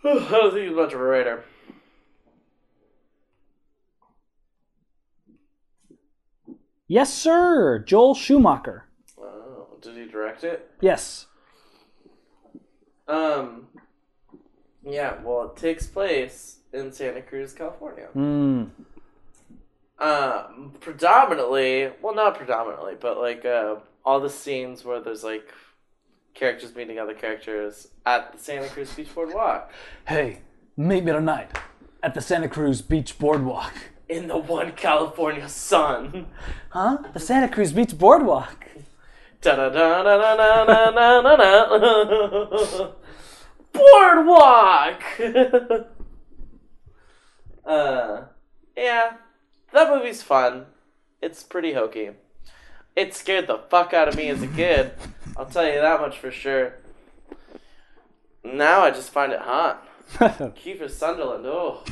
[0.04, 1.44] I don't think he's much of a writer.
[6.86, 7.80] Yes, sir.
[7.80, 8.86] Joel Schumacher.
[9.18, 10.70] Oh, did he direct it?
[10.80, 11.26] Yes.
[13.06, 13.66] Um.
[14.82, 18.06] Yeah, well, it takes place in Santa Cruz, California.
[18.14, 18.64] Hmm.
[19.98, 23.76] Um, predominantly, well, not predominantly, but like uh,
[24.08, 25.52] all the scenes where there's like
[26.32, 29.70] characters meeting other characters at the Santa Cruz Beach Boardwalk
[30.06, 30.38] Hey,
[30.78, 31.50] meet me tonight
[32.02, 33.74] at the Santa Cruz Beach Boardwalk.
[34.08, 36.26] in the one California sun.
[36.70, 36.96] Huh?
[37.12, 38.66] The Santa Cruz Beach Boardwalk.
[39.42, 41.36] Da da da da da da da da
[42.56, 42.90] da.
[43.74, 45.02] Boardwalk.
[47.66, 48.22] uh,
[48.74, 49.12] yeah,
[49.74, 50.64] that movie's fun.
[51.20, 52.12] It's pretty hokey.
[52.98, 54.90] It scared the fuck out of me as a kid.
[55.36, 56.74] I'll tell you that much for sure.
[58.42, 59.86] Now I just find it hot.
[60.18, 61.46] Kiefer Sutherland.
[61.46, 61.84] Oh,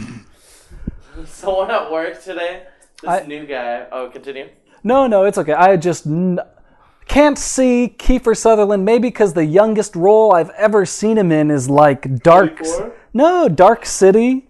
[1.27, 2.65] someone at work today.
[3.01, 3.87] This I- new guy.
[3.93, 4.49] Oh, continue.
[4.83, 5.53] no, no, it's okay.
[5.53, 6.41] I just n-
[7.07, 8.85] can't see Kiefer Sutherland.
[8.85, 12.57] Maybe because the youngest role I've ever seen him in is like Dark.
[12.57, 12.93] 24?
[13.15, 14.49] No, Dark City.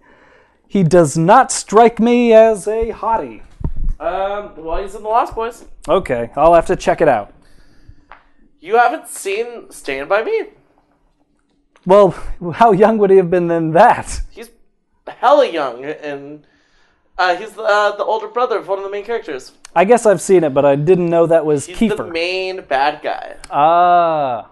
[0.67, 3.43] He does not strike me as a hottie.
[3.99, 5.65] Um, well, he's in the Lost Boys.
[5.87, 7.33] Okay, I'll have to check it out.
[8.59, 10.43] You haven't seen Stand By Me?
[11.85, 12.11] Well,
[12.53, 14.21] how young would he have been then that?
[14.29, 14.49] He's
[15.07, 16.45] hella young, and
[17.17, 19.53] uh, he's the, uh, the older brother of one of the main characters.
[19.75, 22.11] I guess I've seen it, but I didn't know that was He's the Kiefer.
[22.11, 23.35] main bad guy.
[23.49, 24.49] ah.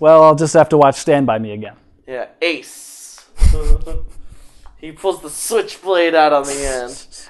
[0.00, 1.76] Well, I'll just have to watch Stand By Me again.
[2.06, 3.26] Yeah, Ace.
[4.78, 7.06] he pulls the switchblade out on the end,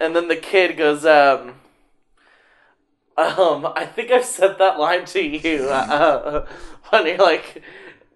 [0.00, 1.54] and then the kid goes, um,
[3.16, 6.46] um, I think I've said that line to you uh,
[6.92, 7.62] you're like,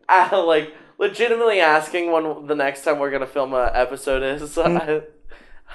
[0.08, 4.56] uh, like legitimately asking when the next time we're gonna film a episode is.
[4.58, 5.02] I,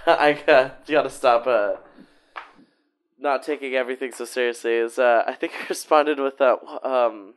[0.05, 1.73] I uh, gotta stop uh,
[3.19, 4.75] not taking everything so seriously.
[4.75, 6.59] Is uh, I think I responded with that.
[6.83, 7.33] Um,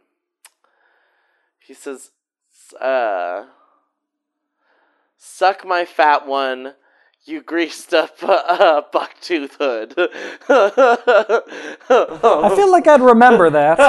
[1.59, 2.11] he says,
[2.81, 3.47] uh,
[5.17, 6.75] "Suck my fat one."
[7.25, 9.95] You greased up uh, bucktooth hood.
[11.89, 13.79] I feel like I'd remember that.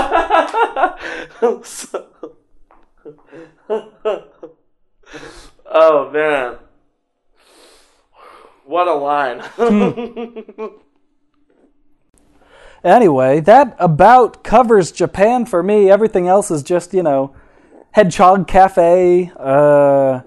[5.65, 6.57] oh man.
[8.65, 9.43] What a line.
[12.83, 15.91] Anyway, that about covers Japan for me.
[15.91, 17.31] Everything else is just, you know,
[17.91, 20.21] Hedgehog Cafe, uh,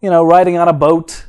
[0.00, 1.26] you know, riding on a boat.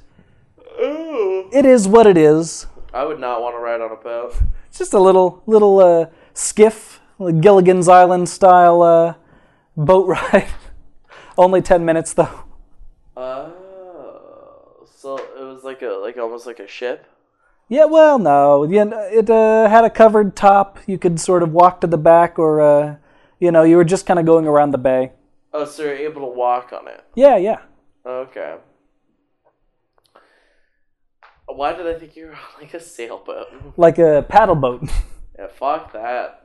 [1.51, 2.67] It is what it is.
[2.93, 4.35] I would not want to ride on a boat.
[4.69, 9.15] It's just a little, little uh, skiff, like Gilligan's Island style uh,
[9.75, 10.47] boat ride.
[11.37, 12.43] Only 10 minutes, though.
[13.17, 17.05] Oh, so it was like a like almost like a ship.
[17.67, 18.63] Yeah, well, no.
[18.63, 20.79] Know, it uh, had a covered top.
[20.87, 22.95] You could sort of walk to the back, or, uh,
[23.39, 25.11] you know, you were just kind of going around the bay.
[25.53, 27.03] Oh, so you're able to walk on it.
[27.13, 27.59] Yeah, yeah.
[28.05, 28.55] Okay.
[31.55, 33.47] Why did I think you were on like a sailboat?
[33.77, 34.83] Like a paddle boat.
[35.39, 36.43] Yeah, fuck that.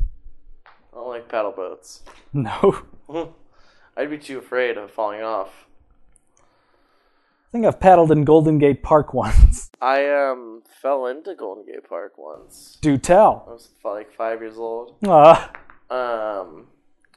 [0.00, 2.02] I don't like paddle boats.
[2.32, 2.82] no.
[3.96, 5.66] I'd be too afraid of falling off.
[6.40, 9.70] I think I've paddled in Golden Gate Park once.
[9.80, 12.78] I um fell into Golden Gate Park once.
[12.80, 13.44] Do tell.
[13.46, 14.96] I was like five years old.
[15.06, 15.52] Ah,
[15.90, 16.68] Um,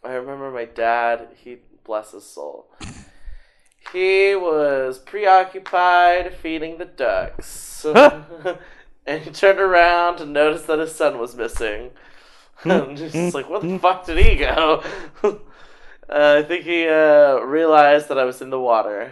[0.04, 1.30] I remember my dad.
[1.36, 2.68] He bless his soul.
[3.96, 7.86] He was preoccupied feeding the ducks,
[9.06, 11.92] and he turned around and noticed that his son was missing.
[12.66, 14.84] I'm just like, where the fuck did he go?
[15.24, 15.38] uh,
[16.10, 19.10] I think he uh, realized that I was in the water.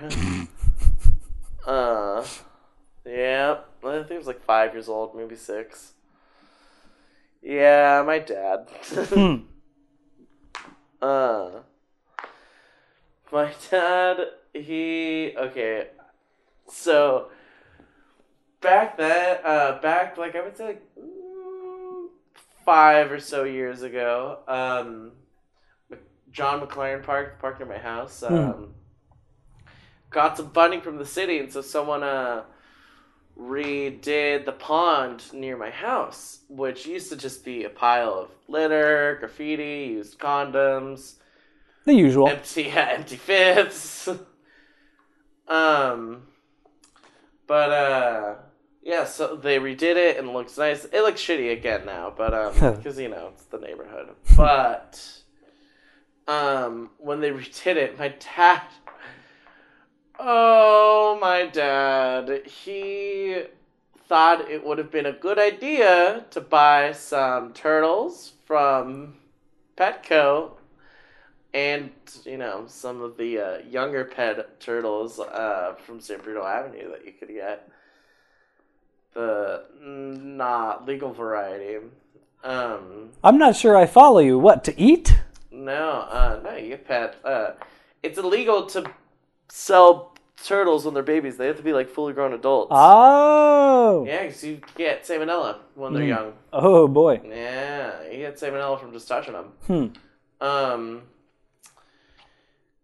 [1.65, 2.25] uh,
[3.05, 5.93] yeah, I think he was like five years old, maybe six.
[7.41, 8.67] Yeah, my dad.
[8.91, 9.35] Hmm.
[11.01, 11.51] uh,
[13.31, 14.17] my dad,
[14.53, 15.87] he okay.
[16.69, 17.29] So
[18.61, 22.07] back then, uh, back like I would say like mm,
[22.65, 25.11] five or so years ago, um,
[26.31, 28.73] John McLaren Park, parked near my house, um,
[30.09, 32.43] got some funding from the city, and so someone uh
[33.37, 39.17] redid the pond near my house, which used to just be a pile of litter,
[39.19, 41.15] graffiti, used condoms,
[41.85, 42.27] The usual.
[42.27, 44.09] empty yeah, empty fifths.
[45.47, 46.23] um
[47.47, 48.35] but uh
[48.81, 50.83] yeah, so they redid it and it looks nice.
[50.85, 54.09] It looks shitty again now, but um because you know, it's the neighborhood.
[54.35, 55.01] But
[56.27, 58.63] um when they redid it, my dad
[60.19, 62.45] Oh, my dad.
[62.45, 63.43] He
[64.07, 69.15] thought it would have been a good idea to buy some turtles from
[69.75, 70.51] Petco
[71.53, 71.91] and,
[72.25, 77.05] you know, some of the uh, younger pet turtles uh, from San Bruno Avenue that
[77.05, 77.69] you could get.
[79.13, 81.77] The not legal variety.
[82.43, 84.39] Um, I'm not sure I follow you.
[84.39, 85.19] What, to eat?
[85.51, 85.75] no,
[86.09, 87.15] uh, no, you get pet.
[87.23, 87.51] Uh,
[88.01, 88.89] it's illegal to
[89.49, 91.37] sell turtles when they're babies.
[91.37, 92.69] They have to be like fully grown adults.
[92.71, 94.03] Oh.
[94.07, 96.07] Yeah, because you get salmonella when they're Mm.
[96.07, 96.33] young.
[96.51, 97.21] Oh, boy.
[97.23, 99.51] Yeah, you get salmonella from just touching them.
[99.67, 100.45] Hmm.
[100.45, 101.01] Um.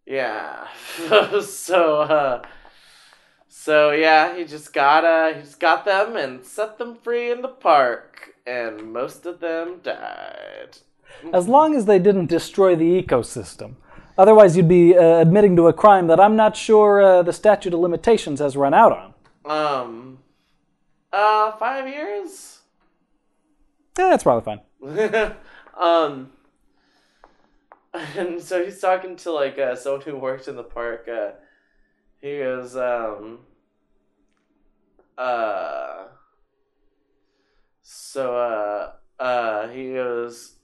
[0.09, 0.67] Yeah.
[1.41, 2.01] so.
[2.01, 2.41] uh
[3.47, 7.41] So yeah, he just got uh he just got them and set them free in
[7.41, 10.77] the park, and most of them died.
[11.31, 13.75] As long as they didn't destroy the ecosystem.
[14.17, 17.73] Otherwise, you'd be uh, admitting to a crime that I'm not sure uh, the statute
[17.73, 19.13] of limitations has run out on.
[19.45, 20.19] Um.
[21.11, 22.59] Uh, five years.
[23.97, 25.35] Yeah, that's probably fine.
[25.79, 26.31] um,
[28.17, 31.07] and so he's talking to like uh, someone who worked in the park.
[31.07, 31.31] Uh,
[32.21, 33.39] he goes, um,
[35.17, 36.03] uh,
[37.81, 40.55] so uh, uh, he goes,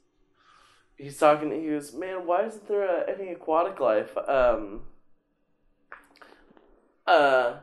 [0.97, 1.51] he's talking.
[1.51, 4.15] He goes, man, why isn't there uh, any aquatic life?
[4.17, 4.81] Um,
[7.07, 7.57] uh,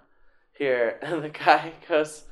[0.58, 2.24] here, and the guy goes.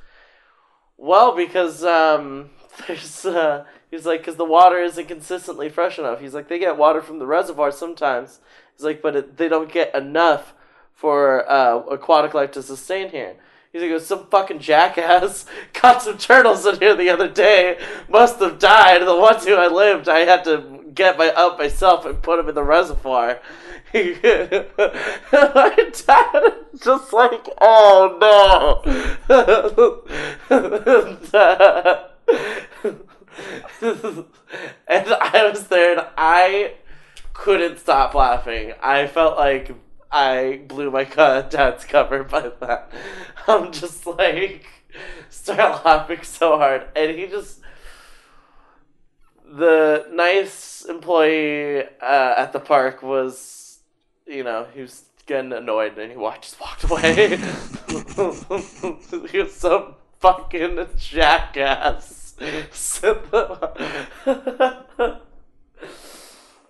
[0.97, 2.51] Well, because um,
[2.85, 6.19] there's uh, he's like, because the water isn't consistently fresh enough.
[6.19, 8.39] He's like, they get water from the reservoir sometimes.
[8.75, 10.55] He's like, but it, they don't get enough
[10.95, 13.35] for uh, aquatic life to sustain here.
[13.71, 17.77] He's like, some fucking jackass caught some turtles in here the other day.
[18.09, 19.01] Must have died.
[19.05, 22.49] The ones who I lived, I had to get my up myself and put them
[22.49, 23.39] in the reservoir.
[23.93, 24.01] my
[25.31, 28.81] dad is just like, oh no.
[33.81, 34.25] and
[34.87, 36.73] I was there and I
[37.33, 38.73] couldn't stop laughing.
[38.81, 39.75] I felt like
[40.11, 42.91] I blew my dad's cover by that.
[43.47, 44.65] I'm just like,
[45.29, 46.87] start laughing so hard.
[46.95, 47.61] And he just,
[49.45, 53.79] the nice employee uh, at the park was,
[54.27, 57.37] you know, he was getting annoyed and he just walked away.
[59.31, 62.20] he was so fucking jackass.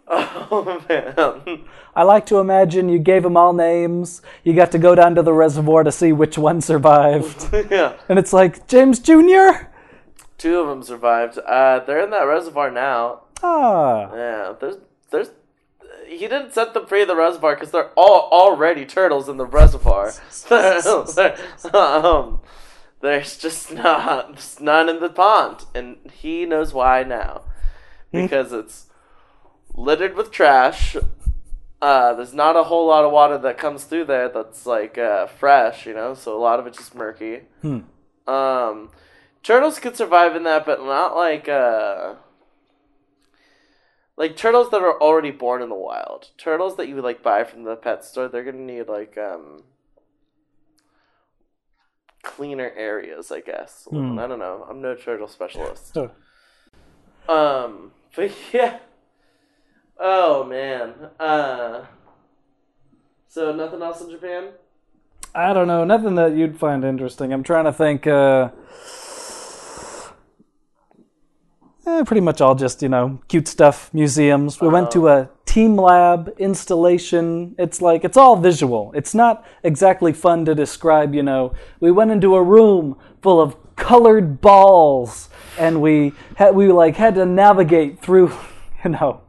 [0.07, 1.65] Oh man.
[1.95, 4.21] I like to imagine you gave them all names.
[4.43, 7.49] You got to go down to the reservoir to see which one survived.
[7.71, 7.93] yeah.
[8.09, 9.67] and it's like, James Jr.?
[10.37, 11.37] Two of them survived.
[11.37, 13.21] Uh, they're in that reservoir now.
[13.43, 14.13] Ah.
[14.13, 14.77] Yeah, there's
[15.09, 15.29] there's
[16.07, 19.45] he didn't set them free in the reservoir because they're all already turtles in the
[19.45, 20.07] reservoir.
[21.73, 22.41] um,
[23.01, 27.43] there's just not there's none in the pond, and he knows why now
[28.11, 28.87] because it's
[29.73, 30.95] littered with trash.
[31.81, 35.25] Uh, there's not a whole lot of water that comes through there that's like uh,
[35.25, 36.13] fresh, you know.
[36.13, 37.41] So a lot of it's just murky.
[37.61, 37.79] Hmm.
[38.27, 38.91] Um,
[39.41, 42.15] turtles could survive in that, but not like uh,
[44.15, 46.29] like turtles that are already born in the wild.
[46.37, 49.63] Turtles that you would like buy from the pet store, they're gonna need like um
[52.23, 53.87] cleaner areas, I guess.
[53.89, 54.19] Hmm.
[54.19, 54.65] I don't know.
[54.69, 55.93] I'm no turtle specialist.
[55.93, 56.11] So,
[57.27, 58.79] Um, but yeah.
[59.99, 60.93] Oh man.
[61.19, 61.85] Uh.
[63.27, 64.49] So nothing else in Japan?
[65.33, 67.31] I don't know, nothing that you'd find interesting.
[67.31, 68.05] I'm trying to think.
[68.05, 68.49] Uh,
[71.87, 74.59] eh, pretty much all just you know cute stuff, museums.
[74.59, 77.53] We went to a teamLab installation.
[77.57, 78.93] It's like it's all visual.
[78.95, 81.13] It's not exactly fun to describe.
[81.13, 86.71] You know, we went into a room full of colored balls, and we had we
[86.71, 88.31] like had to navigate through.
[88.83, 89.21] You know,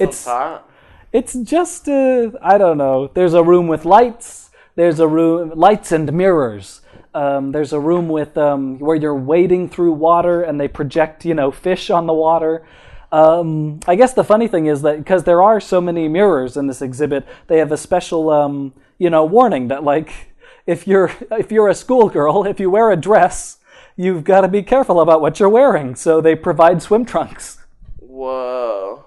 [0.00, 0.68] it's hot.
[1.12, 3.08] it's just uh, I don't know.
[3.14, 4.50] There's a room with lights.
[4.74, 6.80] There's a room lights and mirrors.
[7.14, 11.34] Um, there's a room with um, where you're wading through water and they project you
[11.34, 12.66] know fish on the water.
[13.12, 16.66] Um, I guess the funny thing is that because there are so many mirrors in
[16.66, 20.32] this exhibit, they have a special um, you know warning that like
[20.66, 23.58] if you're if you're a schoolgirl, if you wear a dress,
[23.96, 25.94] you've got to be careful about what you're wearing.
[25.94, 27.58] So they provide swim trunks.
[27.98, 29.04] Whoa.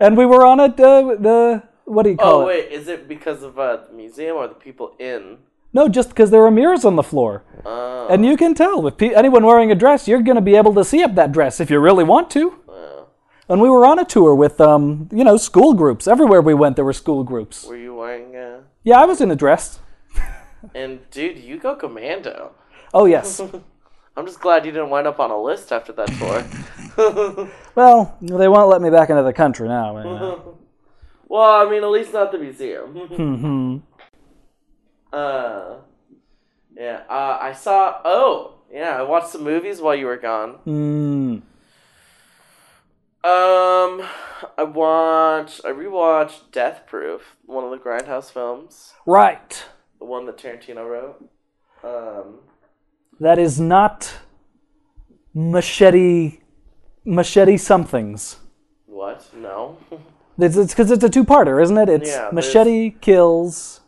[0.00, 2.44] And we were on a uh, the what do you call it?
[2.44, 5.38] Oh wait, is it because of uh, the museum or the people in?
[5.72, 7.44] No, just because there are mirrors on the floor.
[7.64, 8.08] Oh.
[8.08, 10.72] And you can tell with pe- anyone wearing a dress, you're going to be able
[10.74, 12.58] to see up that dress if you really want to.
[13.48, 16.06] And we were on a tour with, um, you know, school groups.
[16.06, 17.64] Everywhere we went, there were school groups.
[17.64, 18.36] Were you wearing?
[18.36, 18.60] Uh...
[18.84, 19.80] Yeah, I was in a dress.
[20.74, 22.50] And dude, you go commando.
[22.92, 23.40] Oh, yes.
[24.16, 27.48] I'm just glad you didn't wind up on a list after that tour.
[27.76, 29.94] well, they won't let me back into the country now.
[29.94, 30.40] man.
[31.28, 32.88] well, I mean, at least not the museum.
[32.88, 33.76] hmm
[35.12, 35.76] uh,
[36.76, 37.02] yeah.
[37.08, 38.00] Uh, I saw.
[38.04, 38.98] Oh, yeah.
[38.98, 40.58] I watched some movies while you were gone.
[40.66, 41.42] Mm.
[43.24, 44.02] Um,
[44.56, 45.60] I watched.
[45.64, 49.64] I rewatched Death Proof, one of the Grindhouse films, Right.
[49.98, 51.28] the one that Tarantino wrote.
[51.82, 52.38] Um,
[53.20, 54.14] That is not
[55.34, 56.40] machete,
[57.04, 58.36] machete somethings.
[58.86, 59.26] what?
[59.34, 59.78] No.
[60.40, 61.88] It's because it's, a two-parter, isn't it?
[61.88, 63.80] It's Yeah, there's- machete kills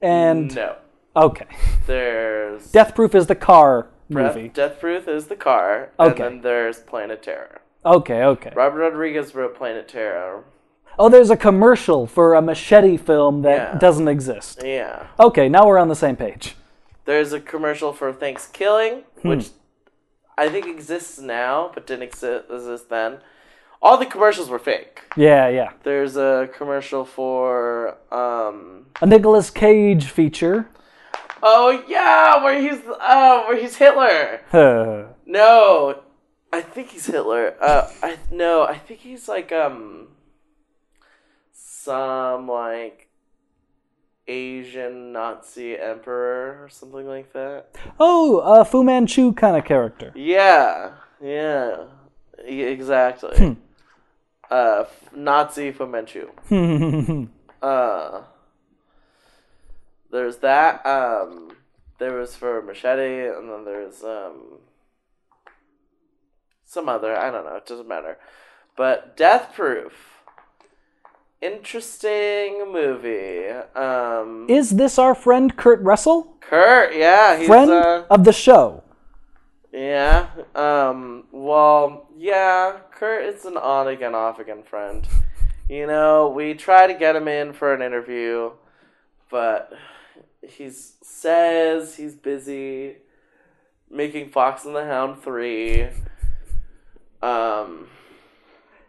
[0.00, 0.76] and no.
[1.16, 1.46] okay.
[1.88, 4.46] There's Death Proof is the car movie.
[4.48, 6.22] Death Proof is the car, and Okay.
[6.22, 7.60] then there's Planet Terror.
[7.86, 8.52] Okay, okay.
[8.54, 10.44] Robert Rodriguez wrote Planet Terror.
[10.98, 13.78] Oh, there's a commercial for a machete film that Yeah.
[13.78, 14.62] doesn't exist.
[14.64, 15.04] Yeah.
[15.20, 16.56] Okay, now we're on the same page.
[17.04, 19.28] There's a commercial for Thanksgiving, Hmm.
[19.28, 19.50] which
[20.36, 23.18] I think exists now, but didn't exist, exist then.
[23.80, 25.02] All the commercials were fake.
[25.16, 25.70] Yeah, yeah.
[25.84, 30.68] There's a commercial for um A Nicolas Cage feature.
[31.42, 34.40] Oh yeah, where he's uh where he's Hitler.
[34.50, 35.02] Huh.
[35.28, 36.00] No,
[36.56, 37.54] I think he's Hitler.
[37.60, 40.08] Uh, I no, I think he's like um
[41.52, 43.08] some like
[44.28, 47.68] Asian Nazi emperor or something like that.
[48.00, 50.12] oh, a Fu Manchu kind of character.
[50.16, 50.92] Yeah,
[51.22, 51.84] yeah,
[52.46, 53.56] E- exactly.
[54.50, 56.30] uh, Nazi Fu Manchu.
[57.62, 58.22] Uh,
[60.12, 60.84] there's that.
[60.86, 61.50] Um,
[61.98, 64.58] there was for Machete, and then there's um,
[66.76, 67.16] some other.
[67.16, 67.56] I don't know.
[67.56, 68.18] It doesn't matter.
[68.76, 69.94] But Death Proof,
[71.40, 73.48] interesting movie.
[73.74, 76.36] Um, is this our friend Kurt Russell?
[76.40, 78.84] Kurt, yeah, he's Friend uh, of the show.
[79.72, 80.28] yeah.
[80.54, 82.80] Um, well, yeah.
[82.90, 85.08] Kurt is an on again, off again friend.
[85.70, 88.50] You know, we try to get him in for an interview,
[89.30, 89.72] but
[90.46, 92.96] he says he's busy
[93.90, 95.88] making Fox and the Hound 3.
[97.26, 97.88] Um,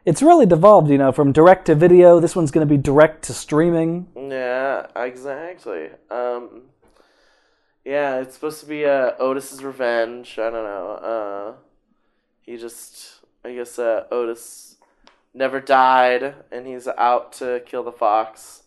[0.06, 2.19] It's really devolved, you know, from direct to video.
[2.19, 4.08] This one's going to be direct to streaming.
[4.15, 5.89] yeah, exactly.
[6.10, 6.63] Um,
[7.84, 10.38] yeah, it's supposed to be uh, Otis's revenge.
[10.39, 10.89] I don't know.
[10.91, 11.54] Uh,
[12.41, 14.76] he just, I guess, uh, Otis
[15.34, 18.63] never died, and he's out to kill the fox.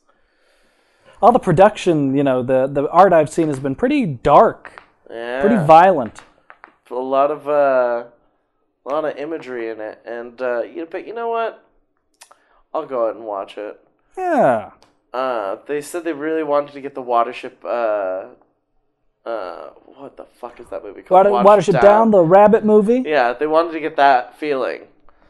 [1.23, 5.41] All the production, you know, the the art I've seen has been pretty dark, Yeah,
[5.41, 6.23] pretty violent.
[6.91, 8.05] a lot of uh,
[8.87, 11.65] a lot of imagery in it, and uh, you but you know what?
[12.73, 13.81] I'll go ahead and watch it.
[14.17, 14.71] Yeah.
[15.13, 17.65] Uh, they said they really wanted to get the Watership.
[17.65, 18.35] Uh,
[19.29, 21.29] uh, what the fuck is that movie called?
[21.29, 23.03] Water, Watership Down, the Rabbit movie.
[23.05, 24.83] Yeah, they wanted to get that feeling.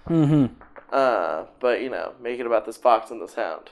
[0.08, 0.54] Mm-hmm.
[0.92, 3.70] Uh, but you know, make it about this fox and this hound.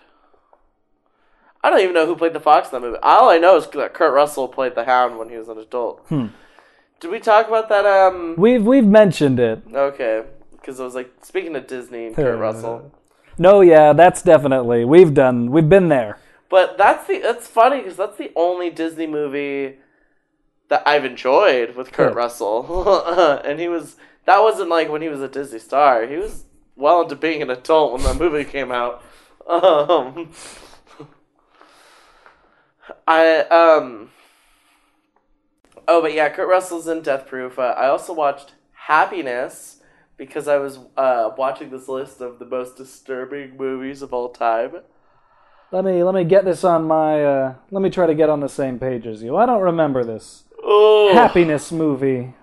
[1.62, 2.98] I don't even know who played the fox in that movie.
[3.02, 6.04] All I know is that Kurt Russell played the hound when he was an adult.
[6.08, 6.26] Hmm.
[7.00, 7.86] Did we talk about that?
[7.86, 8.34] Um.
[8.36, 9.62] We've we've mentioned it.
[9.72, 12.92] Okay, because I was like speaking of Disney and Kurt Uh, Russell.
[13.38, 15.50] No, yeah, that's definitely we've done.
[15.52, 16.18] We've been there.
[16.48, 19.76] But that's the that's funny because that's the only Disney movie
[20.68, 22.16] that I've enjoyed with Kurt Good.
[22.16, 23.02] Russell,
[23.44, 23.96] and he was
[24.26, 26.06] that wasn't like when he was a Disney star.
[26.06, 26.44] He was
[26.74, 29.02] well into being an adult when that movie came out.
[29.48, 30.28] Um,
[33.06, 34.10] I um.
[35.90, 37.58] Oh, but yeah, Kurt Russell's in Death Proof.
[37.58, 39.80] Uh, I also watched Happiness
[40.18, 44.72] because I was uh, watching this list of the most disturbing movies of all time.
[45.72, 47.24] Let me let me get this on my.
[47.24, 49.36] Uh, let me try to get on the same page as you.
[49.36, 52.34] I don't remember this Oh, happiness movie.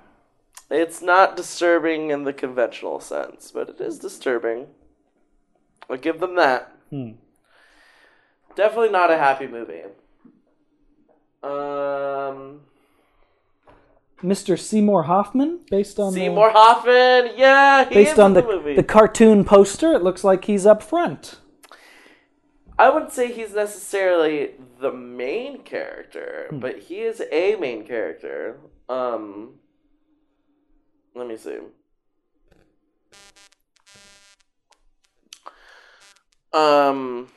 [0.72, 4.68] It's not disturbing in the conventional sense, but it is disturbing.
[5.88, 6.72] I'll give them that.
[6.90, 7.12] Hmm.
[8.56, 9.84] Definitely not a happy movie.
[11.44, 12.62] Um,
[14.26, 14.58] Mr.
[14.60, 19.94] Seymour Hoffman, based on the- Seymour Hoffman, yeah, based on the the the cartoon poster.
[19.94, 21.40] It looks like he's up front.
[22.78, 24.52] I wouldn't say he's necessarily
[24.82, 26.60] the main character, Hmm.
[26.60, 28.60] but he is a main character.
[28.90, 29.60] Um,
[31.16, 31.58] let me see.
[36.54, 37.28] Um,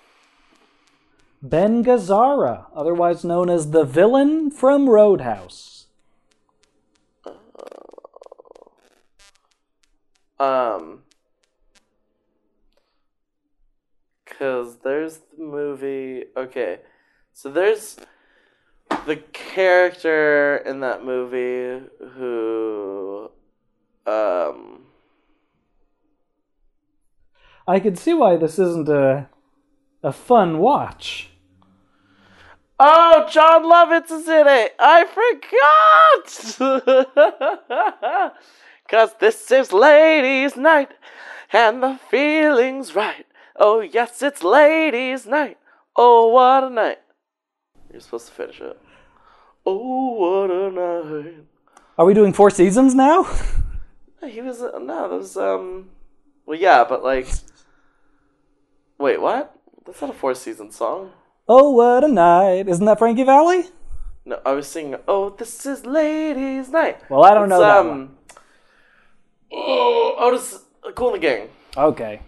[1.42, 5.77] Ben Gazzara, otherwise known as the villain from Roadhouse.
[10.40, 11.00] Um,
[14.26, 16.24] cause there's the movie.
[16.36, 16.80] Okay,
[17.32, 17.96] so there's
[19.06, 23.30] the character in that movie who,
[24.06, 24.86] um.
[27.66, 29.28] I can see why this isn't a
[30.02, 31.30] a fun watch.
[32.80, 34.76] Oh, Jon Lovitz is in it.
[34.78, 35.04] I
[36.58, 38.34] forgot.
[38.88, 40.92] Cause this is ladies' night,
[41.52, 43.26] and the feeling's right.
[43.56, 45.58] Oh yes, it's ladies' night.
[45.94, 46.98] Oh what a night.
[47.92, 48.80] You're supposed to finish it.
[49.66, 51.44] Oh what a night.
[51.98, 53.26] Are we doing Four Seasons now?
[54.26, 55.90] He was uh, no, that was um.
[56.44, 57.28] Well, yeah, but like.
[58.98, 59.54] Wait, what?
[59.86, 61.12] That's not a four season song.
[61.48, 62.68] oh, what a night!
[62.68, 63.64] Isn't that Frankie Valli?
[64.24, 67.88] No, I was singing, "Oh, this is ladies' night." Well, I don't know that um,
[67.88, 68.17] one.
[69.52, 71.48] Oh, Otis, Kool in the Gang.
[71.76, 72.20] Okay.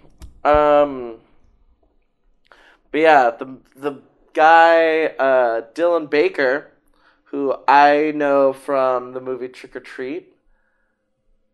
[0.44, 1.16] Um,
[2.90, 4.00] but yeah, the the
[4.32, 6.70] guy uh, Dylan Baker,
[7.24, 10.34] who I know from the movie Trick or Treat.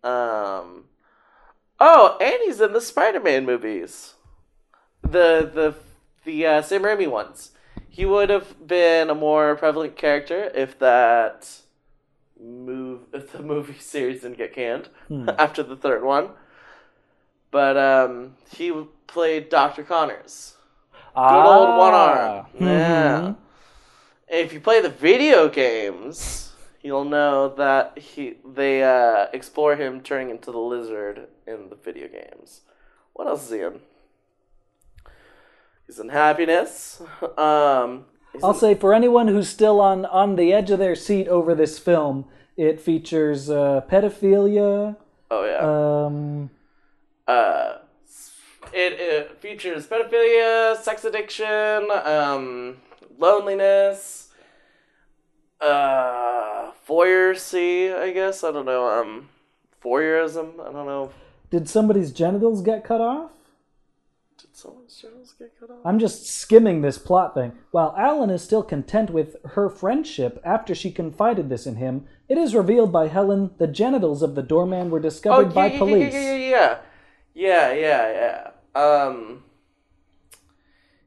[0.05, 0.85] Um,
[1.81, 4.15] oh, and he's in the Spider-Man movies,
[5.03, 5.75] the the
[6.25, 7.51] the uh, Sam Raimi ones.
[7.89, 11.63] He would have been a more prevalent character if that
[12.41, 13.01] move
[13.33, 14.89] the movie series didn't get canned
[15.39, 16.31] after the third one.
[17.51, 18.73] But um, he
[19.07, 19.83] played Dr.
[19.83, 20.57] Connors.
[21.15, 22.47] Good old one arm.
[22.61, 23.35] Yeah.
[24.29, 30.31] If you play the video games, you'll know that he they uh, explore him turning
[30.31, 32.63] into the lizard in the video games.
[33.15, 33.81] What else is he in?
[35.87, 37.01] He's in Happiness.
[37.39, 38.07] Um,
[38.43, 41.79] I'll say for anyone who's still on on the edge of their seat over this
[41.79, 42.27] film,
[42.57, 44.97] it features uh, pedophilia.
[45.31, 46.07] oh yeah.
[46.07, 46.51] Um,
[47.27, 47.79] uh,
[48.73, 52.77] it, it features pedophilia, sex addiction, um,
[53.19, 54.29] loneliness,
[55.61, 58.45] uh, voyeurism, I guess.
[58.45, 58.89] I don't know.
[58.89, 59.29] Um,
[59.83, 60.61] voyeurism.
[60.61, 61.13] I don't know.
[61.51, 63.31] did somebody's genitals get cut off?
[64.57, 65.81] Someone's genitals get cut off?
[65.85, 67.53] I'm just skimming this plot thing.
[67.73, 72.39] While Alan is still content with her friendship after she confided this in him, it
[72.39, 76.15] is revealed by Helen the genitals of the doorman were discovered by Oh, yeah, police.
[76.15, 76.79] Yeah, yeah,
[77.35, 78.81] yeah, yeah, yeah, yeah.
[78.81, 79.45] Um,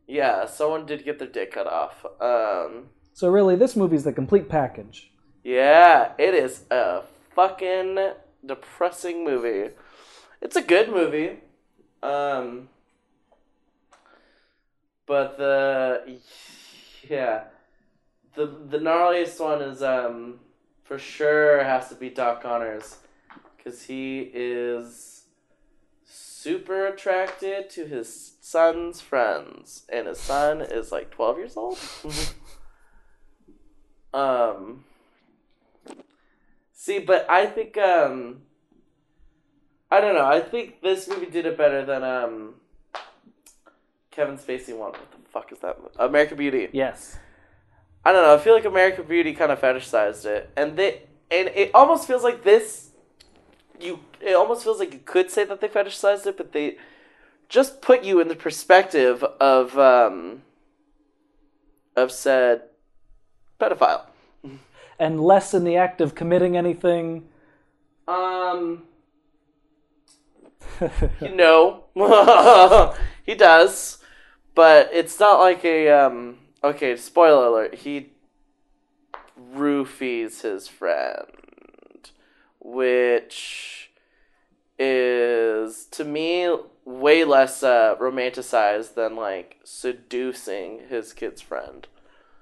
[0.06, 2.06] yeah, someone did get their dick cut off.
[2.22, 5.12] Um, So really, this movie's the complete package.
[5.43, 7.02] Yeah, it is a
[7.34, 7.97] fucking
[8.45, 9.74] depressing movie.
[10.39, 11.39] It's a good movie.
[12.04, 12.70] Um
[15.10, 16.20] but the
[17.10, 17.45] yeah.
[18.36, 20.39] The the gnarliest one is um
[20.84, 22.97] for sure has to be Doc Connors
[23.62, 25.24] cuz he is
[26.05, 31.80] super attracted to his son's friends and his son is like 12 years old.
[34.14, 34.86] um
[36.72, 38.43] See, but I think um
[39.89, 40.26] I don't know.
[40.28, 42.59] I think this movie did it better than um
[44.12, 44.91] Kevin Spacey one.
[44.91, 45.78] What the fuck is that?
[45.97, 46.70] American Beauty.
[46.72, 47.18] Yes.
[48.03, 48.36] I don't know.
[48.36, 52.24] I feel like American Beauty kind of fetishized it, and they and it almost feels
[52.24, 52.91] like this.
[53.80, 56.78] You it almost feels like you could say that they fetishized it, but they
[57.49, 60.43] just put you in the perspective of um
[61.95, 62.64] of said
[63.60, 64.05] pedophile.
[65.01, 67.24] And less in the act of committing anything.
[68.05, 68.84] Um,
[71.22, 71.86] you know,
[73.26, 73.99] he does,
[74.56, 76.38] but it's not like a um.
[76.64, 77.76] Okay, spoiler alert.
[77.76, 78.10] He
[79.56, 82.12] roofies his friend,
[82.60, 83.91] which
[84.78, 86.54] is to me
[86.86, 91.88] way less uh, romanticized than like seducing his kid's friend.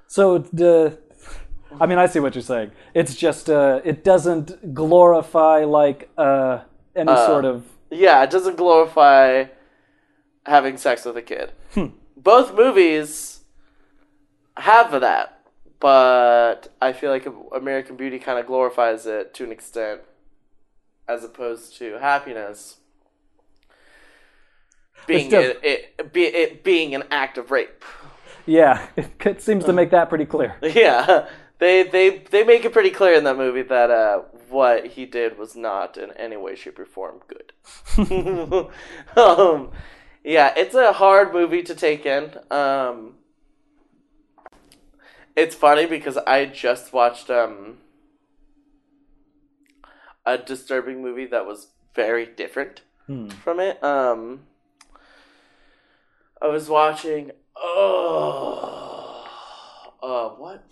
[0.07, 0.97] So the,
[1.79, 2.71] I mean, I see what you're saying.
[2.93, 6.61] It's just uh, it doesn't glorify like uh,
[6.95, 7.65] any sort of.
[7.89, 9.45] Yeah, it doesn't glorify
[10.47, 11.51] having sex with a kid.
[12.15, 13.41] Both movies
[14.57, 15.41] have that,
[15.79, 20.01] but I feel like American Beauty kind of glorifies it to an extent,
[21.07, 22.77] as opposed to Happiness
[25.07, 27.83] being it, it, be, it being an act of rape.
[28.45, 30.55] Yeah, it seems to make that pretty clear.
[30.61, 31.27] Yeah,
[31.59, 35.37] they they they make it pretty clear in that movie that uh, what he did
[35.37, 37.53] was not in any way, shape, or form good.
[39.17, 39.71] um,
[40.27, 42.31] yeah, it's a hard movie to take in.
[42.51, 43.13] Um,
[45.37, 47.77] it's funny because I just watched um,
[50.25, 52.81] a disturbing movie that was very different
[53.41, 53.81] from it.
[53.81, 54.41] Um,
[56.41, 57.31] I was watching.
[57.55, 59.25] Oh,
[60.03, 60.63] uh, what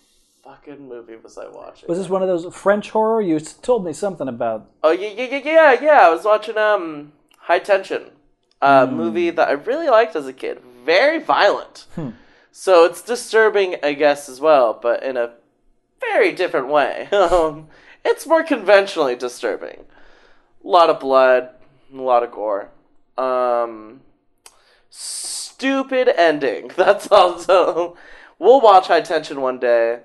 [0.43, 1.87] fucking movie was I watching?
[1.87, 3.21] Was this one of those French horror?
[3.21, 4.69] You told me something about.
[4.83, 6.07] Oh yeah, yeah, yeah, yeah, yeah.
[6.07, 8.11] I was watching um High Tension,
[8.61, 10.61] a movie that I really liked as a kid.
[10.83, 11.87] Very violent,
[12.51, 15.33] so it's disturbing, I guess, as well, but in a
[15.99, 17.07] very different way.
[17.11, 17.67] um,
[18.03, 19.85] it's more conventionally disturbing.
[20.63, 21.49] A lot of blood,
[21.93, 22.69] a lot of gore.
[23.17, 24.01] Um,
[24.89, 26.71] stupid ending.
[26.75, 27.97] That's also.
[28.37, 30.01] We'll watch High Tension one day.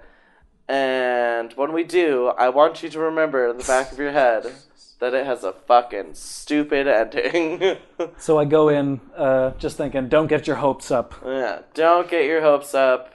[0.68, 4.52] And when we do, I want you to remember in the back of your head
[5.00, 7.78] that it has a fucking stupid ending.
[8.18, 11.14] So I go in uh, just thinking, don't get your hopes up.
[11.24, 13.12] yeah, don't get your hopes up.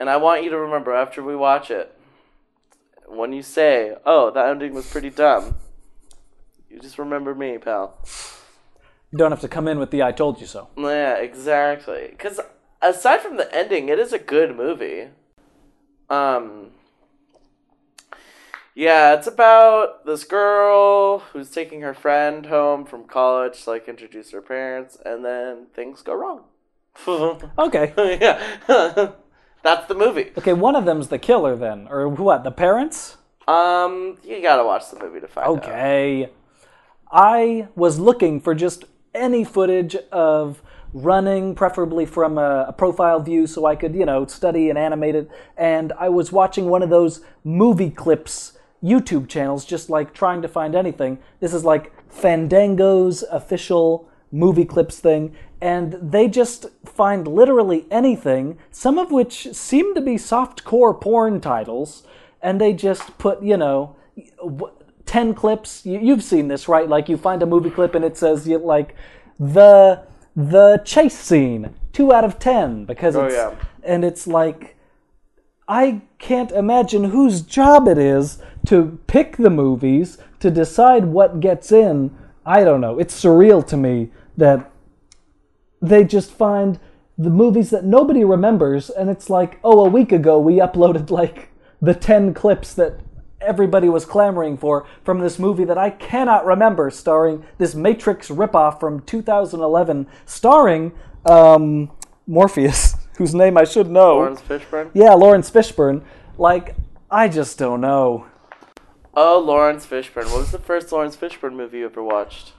[0.00, 1.94] And I want you to remember after we watch it,
[3.06, 5.56] when you say, oh, that ending was pretty dumb,
[6.70, 7.98] you just remember me, pal.
[9.10, 12.08] You don't have to come in with the "I told you so." Yeah, exactly.
[12.10, 12.40] Because
[12.82, 15.08] aside from the ending, it is a good movie.
[16.10, 16.72] Um.
[18.78, 24.30] Yeah, it's about this girl who's taking her friend home from college to like introduce
[24.30, 26.44] her parents, and then things go wrong.
[27.58, 27.92] Okay.
[28.20, 28.40] yeah,
[29.64, 30.30] that's the movie.
[30.38, 32.44] Okay, one of them's the killer then, or what?
[32.44, 33.16] The parents?
[33.48, 35.64] Um, you gotta watch the movie to find out.
[35.64, 36.30] Okay.
[37.10, 40.62] I was looking for just any footage of
[40.92, 45.16] running, preferably from a, a profile view, so I could, you know, study and animate
[45.16, 45.28] it.
[45.56, 48.52] And I was watching one of those movie clips
[48.82, 51.18] YouTube channels, just like trying to find anything.
[51.40, 58.98] This is like Fandango's official movie clips thing, and they just find literally anything, some
[58.98, 62.04] of which seem to be softcore porn titles,
[62.42, 63.96] and they just put, you know,
[65.06, 65.84] 10 clips.
[65.84, 66.88] You, you've seen this, right?
[66.88, 68.94] Like you find a movie clip and it says, like,
[69.40, 70.06] the
[70.36, 73.54] the chase scene, 2 out of 10, because oh, it's, yeah.
[73.82, 74.76] and it's like,
[75.66, 81.72] I can't imagine whose job it is to pick the movies, to decide what gets
[81.72, 82.14] in.
[82.44, 82.98] I don't know.
[82.98, 84.70] It's surreal to me that
[85.80, 86.78] they just find
[87.16, 91.48] the movies that nobody remembers, and it's like, oh, a week ago we uploaded like
[91.80, 93.00] the 10 clips that
[93.40, 98.78] everybody was clamoring for from this movie that I cannot remember, starring this Matrix ripoff
[98.80, 100.92] from 2011, starring
[101.24, 101.90] um,
[102.26, 104.16] Morpheus, whose name I should know.
[104.16, 104.90] Laurence Fishburne.
[104.92, 106.04] Yeah, Laurence Fishburne.
[106.36, 106.76] Like,
[107.10, 108.26] I just don't know.
[109.20, 110.26] Oh, Laurence Fishburne.
[110.26, 112.52] What was the first Laurence Fishburne movie you ever watched?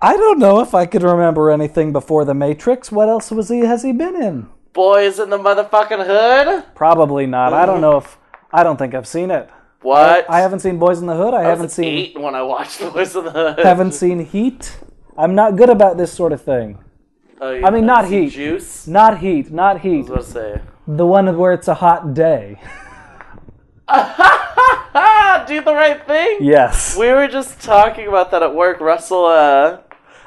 [0.00, 2.92] I don't know if I could remember anything before The Matrix.
[2.92, 4.48] What else was he has he been in?
[4.72, 6.66] Boys in the motherfucking hood.
[6.76, 7.52] Probably not.
[7.52, 8.16] I don't know if
[8.52, 9.50] I don't think I've seen it.
[9.82, 10.30] What?
[10.30, 11.34] I haven't seen Boys in the Hood.
[11.34, 13.58] I, I haven't seen eight when I watched Boys in the Hood.
[13.58, 14.78] haven't seen Heat.
[15.18, 16.78] I'm not good about this sort of thing.
[17.40, 17.64] Oh.
[17.64, 18.30] I mean, not Heat.
[18.30, 18.86] Juice.
[18.86, 19.50] Not Heat.
[19.50, 20.06] Not Heat.
[20.08, 20.62] I was about to say.
[20.86, 22.60] The one where it's a hot day.
[23.88, 26.38] Do the right thing.
[26.40, 26.96] Yes.
[26.96, 28.80] We were just talking about that at work.
[28.80, 29.78] Russell, uh,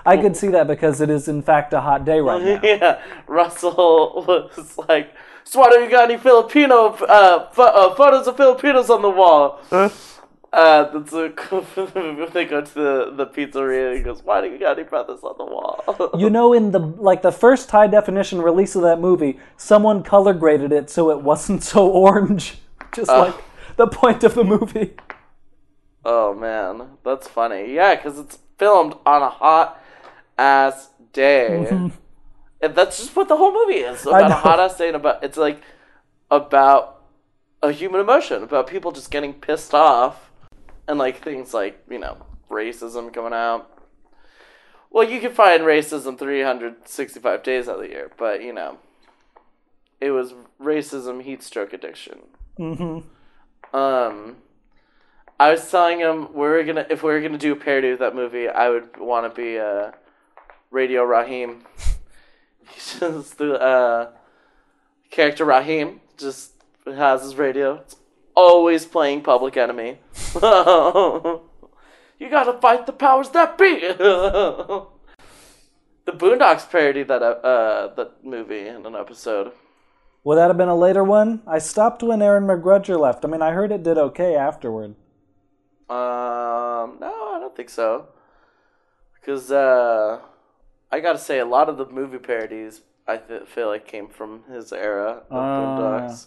[0.05, 2.59] I could see that because it is in fact a hot day right now.
[2.63, 8.27] yeah, Russell was like, "So why don't you got any Filipino uh, pho- uh, photos
[8.27, 9.87] of Filipinos on the wall?" Uh,
[10.53, 11.27] that's a
[12.33, 15.19] they go to the, the pizzeria and he goes, "Why do you got any brothers
[15.21, 19.01] on the wall?" You know, in the like the first high definition release of that
[19.01, 22.59] movie, someone color graded it so it wasn't so orange,
[22.93, 23.35] just like
[23.79, 24.93] the point of the movie.
[26.03, 27.73] Oh man, that's funny.
[27.73, 29.81] Yeah, because it's filmed on a hot
[30.37, 31.65] ass day.
[32.61, 35.23] And that's just what the whole movie is about a hot ass day and about
[35.23, 35.61] it's like
[36.29, 37.03] about
[37.63, 40.29] a human emotion, about people just getting pissed off
[40.87, 42.17] and like things like, you know,
[42.51, 43.71] racism coming out.
[44.91, 48.77] Well, you can find racism 365 days out of the year, but you know,
[50.01, 52.19] it was racism, heat stroke addiction.
[52.57, 53.07] Mm-hmm.
[53.73, 54.37] Um,
[55.39, 57.99] I was telling him we were gonna if we were gonna do a parody of
[57.99, 59.91] that movie, I would want to be uh,
[60.71, 61.63] Radio Raheem.
[62.67, 64.11] He's just the uh,
[65.09, 66.51] character Raheem just
[66.85, 67.75] has his radio.
[67.75, 67.95] It's
[68.35, 69.99] always playing Public Enemy.
[70.35, 73.79] you gotta fight the powers that be.
[73.79, 74.87] the
[76.07, 79.51] Boondocks parodied that uh that movie in an episode.
[80.23, 81.41] Would that have been a later one?
[81.47, 83.23] I stopped when Aaron McGruder left.
[83.23, 84.95] I mean, I heard it did okay afterward.
[85.89, 88.07] Um, no, I don't think so.
[89.19, 90.19] Because uh,
[90.91, 94.43] I gotta say, a lot of the movie parodies I th- feel like came from
[94.51, 95.59] his era of Ah.
[95.79, 96.25] Boondocks.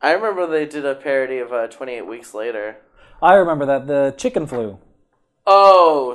[0.00, 2.76] I remember they did a parody of uh, Twenty Eight Weeks Later.
[3.22, 4.78] I remember that the chicken flu.
[5.46, 6.14] Oh,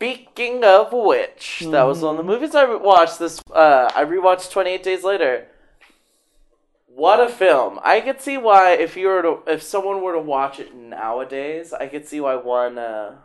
[0.00, 3.18] speaking of which, that was one of the movies I watched.
[3.18, 5.48] This uh, I rewatched Twenty Eight Days Later.
[6.86, 7.78] What a film!
[7.84, 11.74] I could see why if you were to if someone were to watch it nowadays,
[11.74, 13.16] I could see why one uh,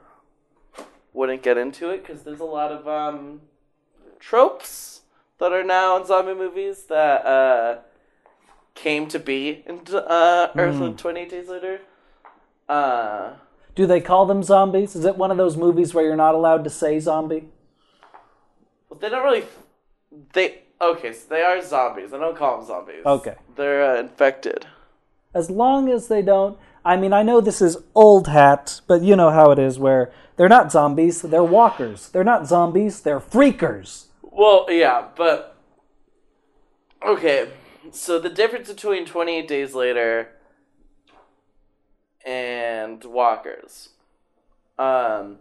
[1.14, 3.40] wouldn't get into it because there's a lot of um,
[4.20, 5.02] tropes
[5.38, 7.78] that are now in zombie movies that uh,
[8.74, 11.80] came to be in uh, Earth Twenty Eight Days Later.
[12.68, 13.36] Uh,
[13.76, 14.96] Do they call them zombies?
[14.96, 17.50] Is it one of those movies where you're not allowed to say zombie?
[18.90, 19.44] Well, they don't really.
[20.34, 22.14] They okay, so they are zombies.
[22.14, 23.06] I don't call them zombies.
[23.06, 23.36] Okay.
[23.58, 24.66] they're uh, infected.
[25.34, 26.58] As long as they don't.
[26.86, 30.14] I mean, I know this is old hat, but you know how it is where
[30.38, 32.10] they're not zombies, they're walkers.
[32.10, 34.06] They're not zombies, they're freakers.
[34.22, 35.58] Well, yeah, but
[37.06, 37.50] okay.
[37.92, 40.30] So the difference between Twenty Eight Days Later
[42.26, 43.90] and Walkers,
[44.78, 45.38] um,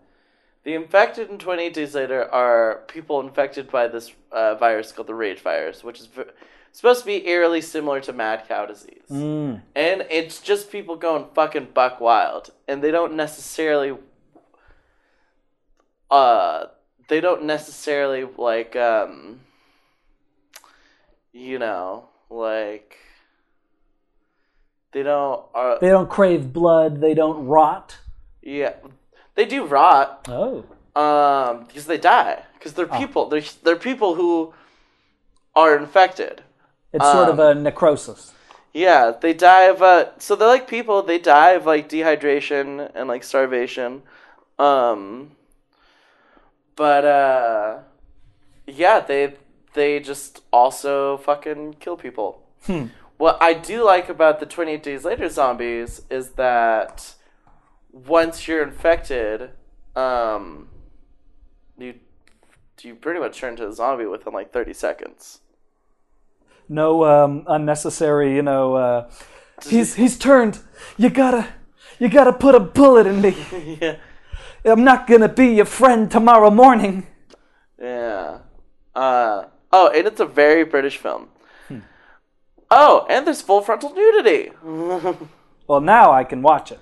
[0.62, 5.08] the infected in Twenty Eight Days Later are people infected by this uh, virus called
[5.08, 6.24] the Rage virus, which is v-
[6.72, 9.04] supposed to be eerily similar to mad cow disease.
[9.10, 9.62] Mm.
[9.74, 12.50] And it's just people going fucking buck wild.
[12.66, 13.96] And they don't necessarily
[16.10, 16.66] uh
[17.08, 19.40] they don't necessarily like um
[21.32, 22.96] you know, like
[24.94, 27.98] they don't uh They don't crave blood, they don't rot.
[28.42, 28.74] yeah.
[29.36, 30.64] They do rot Oh.
[31.04, 33.22] um because they die because they're people.
[33.30, 34.54] They're they're people who
[35.54, 36.36] are infected.
[36.94, 38.32] It's sort of Um, a necrosis.
[38.72, 42.64] Yeah, they die of uh so they're like people, they die of like dehydration
[42.96, 43.90] and like starvation.
[44.58, 45.32] Um
[46.76, 47.78] but uh
[48.66, 49.34] yeah, they
[49.74, 52.30] they just also fucking kill people.
[53.24, 57.14] What I do like about the 28 days later zombies is that
[57.90, 59.48] once you're infected,
[59.96, 60.68] um
[61.78, 61.94] you
[62.82, 65.40] you pretty much turn to a zombie within like 30 seconds.
[66.68, 69.10] No um, unnecessary, you know, uh,
[69.66, 70.58] he's he's turned.
[70.98, 71.48] You gotta
[71.98, 73.34] you gotta put a bullet in me.
[73.80, 73.96] yeah.
[74.66, 77.06] I'm not gonna be your friend tomorrow morning.
[77.80, 78.40] Yeah.
[78.94, 81.30] Uh, oh, and it's a very British film.
[82.76, 84.50] Oh, and there's full frontal nudity.
[85.66, 86.78] Well, now I can watch it.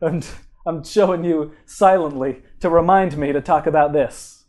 [0.00, 0.26] And
[0.66, 4.46] I'm showing you silently to remind me to talk about this.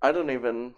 [0.00, 0.74] I don't even.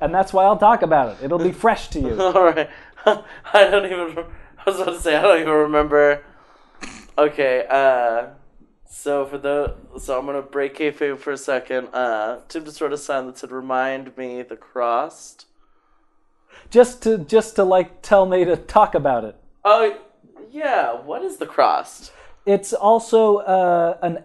[0.00, 1.24] And that's why I'll talk about it.
[1.24, 2.20] It'll be fresh to you.
[2.22, 2.70] All right.
[3.06, 4.24] I don't even.
[4.58, 6.24] I was about to say I don't even remember.
[7.18, 7.66] Okay.
[7.68, 8.26] Uh.
[8.86, 11.88] So for the so I'm gonna break kayfabe for a second.
[11.92, 15.46] Uh, Tim just wrote a sign that said "Remind me the crossed."
[16.70, 19.36] Just to just to like tell me to talk about it.
[19.64, 19.98] Oh,
[20.50, 20.92] yeah.
[20.92, 22.12] What is the crossed?
[22.46, 24.24] It's also uh, an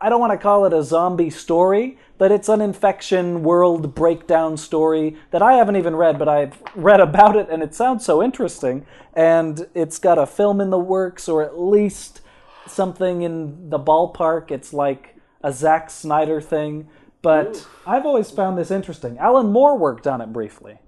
[0.00, 4.56] I don't want to call it a zombie story, but it's an infection world breakdown
[4.56, 8.20] story that I haven't even read, but I've read about it and it sounds so
[8.20, 8.84] interesting.
[9.14, 12.20] And it's got a film in the works, or at least
[12.66, 14.50] something in the ballpark.
[14.50, 16.88] It's like a Zack Snyder thing.
[17.22, 19.16] But I've always found this interesting.
[19.18, 20.78] Alan Moore worked on it briefly.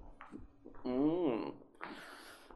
[0.84, 1.52] Mm.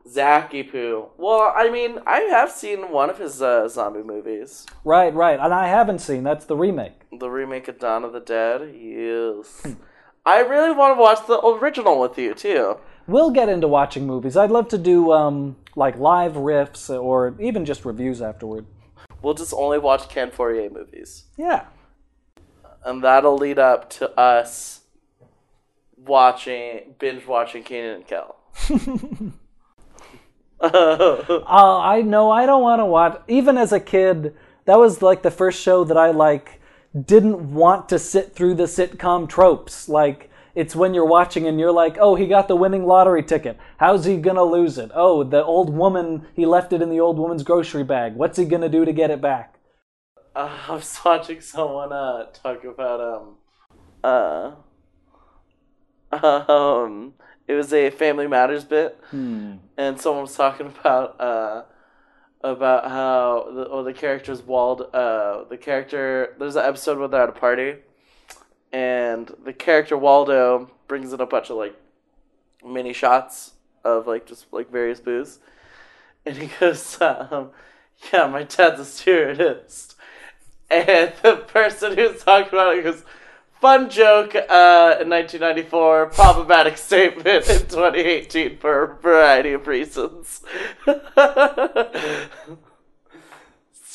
[0.07, 1.11] Zacky Poo.
[1.16, 4.66] Well, I mean, I have seen one of his uh, zombie movies.
[4.85, 5.39] Right, right.
[5.39, 7.03] And I haven't seen that's the remake.
[7.16, 8.75] The remake of Dawn of the Dead.
[8.75, 9.64] Yes.
[10.27, 12.79] I really want to watch the original with you, too.
[13.07, 14.37] We'll get into watching movies.
[14.37, 18.66] I'd love to do um, like live riffs or even just reviews afterward.
[19.23, 21.66] We'll just only watch Ken Fourier movies, Yeah.
[22.85, 24.81] and that'll lead up to us
[25.97, 28.37] watching binge watching Kenan and Kel.
[30.61, 33.21] Uh, I know I don't want to watch.
[33.29, 36.61] Even as a kid, that was like the first show that I like
[37.01, 39.89] didn't want to sit through the sitcom tropes.
[39.89, 40.28] Like
[40.59, 43.56] it's when you're watching and you're like, oh, he got the winning lottery ticket.
[43.76, 44.90] How's he gonna lose it?
[44.92, 48.16] Oh, the old woman, he left it in the old woman's grocery bag.
[48.16, 49.54] What's he gonna do to get it back?
[50.34, 53.36] Uh, I was watching someone uh, talk about um
[54.02, 54.52] uh
[56.50, 57.14] um
[57.46, 58.98] it was a Family Matters bit,
[59.76, 61.62] and someone was talking about uh
[62.42, 67.22] about how the oh, the characters Wald uh the character there's an episode where they're
[67.22, 67.76] at a party,
[68.73, 71.75] and the character Waldo brings in a bunch of like
[72.64, 73.53] mini shots
[73.85, 75.39] of like just like various booze,
[76.27, 77.51] and he goes um
[78.12, 79.95] yeah my dad's a stewardess.
[80.71, 83.03] And the person who's talking about it goes,
[83.61, 90.43] fun joke uh, in 1994, problematic statement in 2018 for a variety of reasons.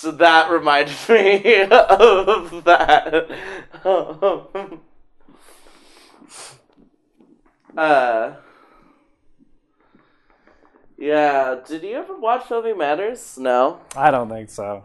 [0.04, 3.32] so that reminded me of that.
[7.78, 8.36] uh,
[10.98, 13.38] yeah, did you ever watch Family Matters?
[13.38, 13.80] No.
[13.96, 14.84] I don't think so.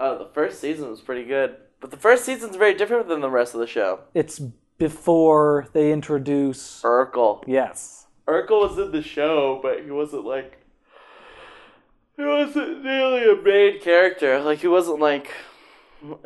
[0.00, 1.54] Oh, the first season was pretty good.
[1.78, 4.00] But the first season's very different than the rest of the show.
[4.12, 4.40] It's
[4.78, 6.82] before they introduce.
[6.82, 7.44] Urkel.
[7.46, 8.06] Yes.
[8.26, 10.57] Urkel was in the show, but he wasn't like.
[12.18, 14.40] He wasn't really a main character.
[14.40, 15.30] Like, he wasn't like.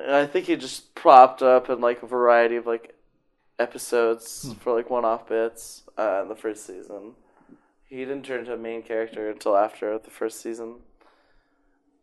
[0.06, 2.94] I think he just propped up in like a variety of like
[3.58, 7.12] episodes for like one off bits uh, in the first season.
[7.84, 10.76] He didn't turn into a main character until after the first season.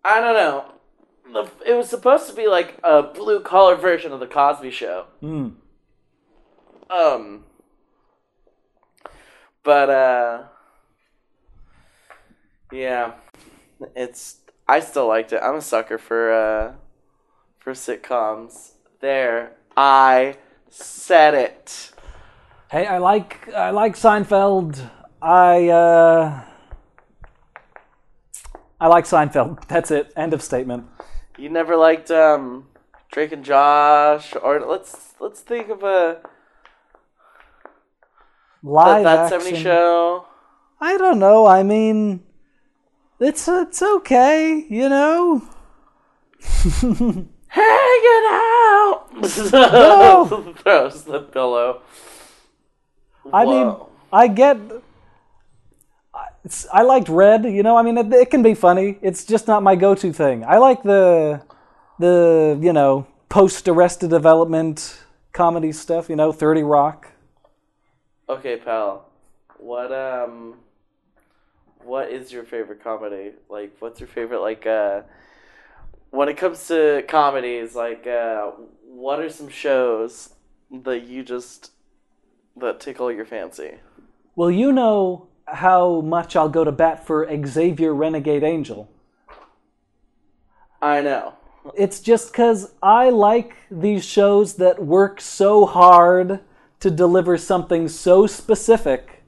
[0.06, 0.74] I don't know.
[1.32, 5.06] The, it was supposed to be like a blue collar version of the Cosby Show.
[5.22, 5.54] Mm.
[6.90, 7.44] Um,
[9.64, 10.44] but uh,
[12.72, 13.14] yeah,
[13.96, 14.38] it's.
[14.68, 15.42] I still liked it.
[15.44, 16.74] I'm a sucker for uh,
[17.60, 18.72] for sitcoms.
[19.02, 20.38] There, I
[20.70, 21.92] said it.
[22.70, 24.90] Hey, I like I like Seinfeld.
[25.22, 26.44] I uh
[28.80, 29.68] I like Seinfeld.
[29.68, 30.14] That's it.
[30.16, 30.86] End of statement.
[31.38, 32.68] You never liked um
[33.12, 36.22] Drake and Josh, or let's let's think of a
[38.62, 39.40] Live that action.
[39.40, 40.26] seventy show.
[40.80, 41.46] I don't know.
[41.48, 42.24] I mean,
[43.20, 45.42] it's it's okay, you know.
[47.48, 49.06] Hanging out.
[49.52, 50.54] No.
[50.64, 51.82] Throws the pillow.
[53.34, 53.76] I mean,
[54.14, 54.58] I get.
[56.14, 57.44] I- It's, I liked Red.
[57.44, 58.98] You know, I mean, it, it can be funny.
[59.02, 60.44] It's just not my go-to thing.
[60.46, 61.42] I like the
[62.00, 65.04] the you know post Arrested Development
[65.34, 66.10] comedy stuff.
[66.10, 67.08] You know, Thirty Rock.
[68.30, 69.06] Okay, pal.
[69.58, 70.56] What um
[71.84, 73.32] what is your favorite comedy?
[73.50, 75.02] Like what's your favorite like uh
[76.12, 78.52] when it comes to comedies, like uh
[78.88, 80.34] what are some shows
[80.72, 81.72] that you just
[82.58, 83.76] that tickle your fancy?
[84.36, 88.90] Well, you know how much I'll go to bat for Xavier Renegade Angel.
[90.82, 91.34] I know.
[91.76, 96.40] It's just because I like these shows that work so hard
[96.80, 99.19] to deliver something so specific.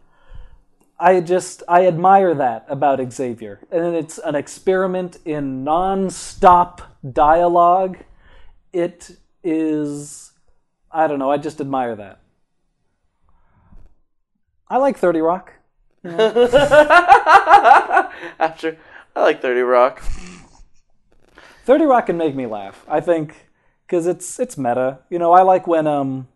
[1.02, 3.60] I just, I admire that about Xavier.
[3.72, 7.97] And it's an experiment in non stop dialogue.
[8.72, 10.32] It is,
[10.91, 12.20] I don't know, I just admire that.
[14.68, 15.54] I like 30 Rock.
[16.04, 17.18] After
[19.16, 20.04] I like 30 Rock.
[21.66, 22.86] 30 Rock can make me laugh.
[22.88, 23.47] I think
[23.88, 24.99] because it's it's meta.
[25.10, 26.28] You know, I like when um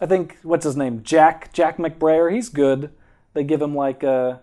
[0.00, 1.02] I think what's his name?
[1.02, 2.92] Jack Jack McBrayer, he's good.
[3.36, 4.38] They give him like uh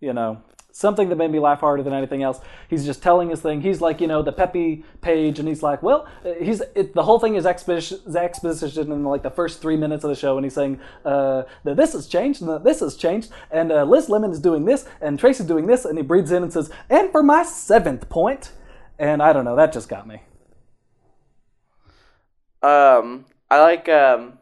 [0.00, 0.42] you know,
[0.72, 2.40] something that made me laugh harder than anything else.
[2.68, 3.60] He's just telling his thing.
[3.60, 7.02] He's like, you know, the peppy page and he's like, well, uh, he's it, the
[7.02, 10.54] whole thing is exposition, in like the first 3 minutes of the show and he's
[10.54, 14.30] saying uh that this has changed and that this has changed and uh, Liz Lemon
[14.30, 17.22] is doing this and Tracy's doing this and he breathes in and says, "And for
[17.22, 18.06] my seventh.
[18.98, 20.22] And I don't know, that just got me.
[22.62, 24.39] Um, I like um.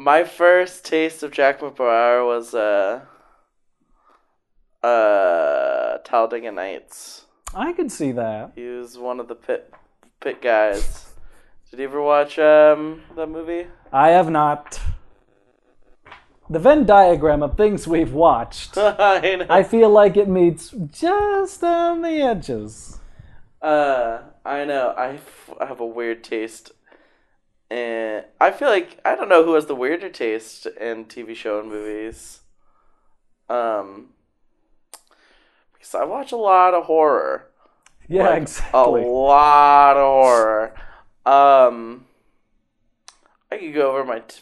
[0.00, 3.02] My first taste of Jack McBrayer was uh.
[4.82, 7.26] Uh, Talladega Nights.
[7.54, 8.52] I could see that.
[8.54, 9.70] He was one of the pit
[10.20, 11.12] pit guys.
[11.70, 13.66] Did you ever watch um that movie?
[13.92, 14.80] I have not.
[16.48, 19.46] The Venn diagram of things we've watched, I know.
[19.50, 23.00] I feel like it meets just on the edges.
[23.60, 24.94] Uh, I know.
[24.96, 26.72] I, f- I have a weird taste.
[27.70, 31.60] And I feel like I don't know who has the weirder taste in TV show
[31.60, 32.40] and movies.
[33.48, 34.08] Um,
[35.72, 37.46] because I watch a lot of horror.
[38.08, 39.02] Yeah, Like, exactly.
[39.02, 40.74] A lot of horror.
[41.24, 42.06] Um,
[43.52, 44.20] I could go over my.
[44.20, 44.40] T-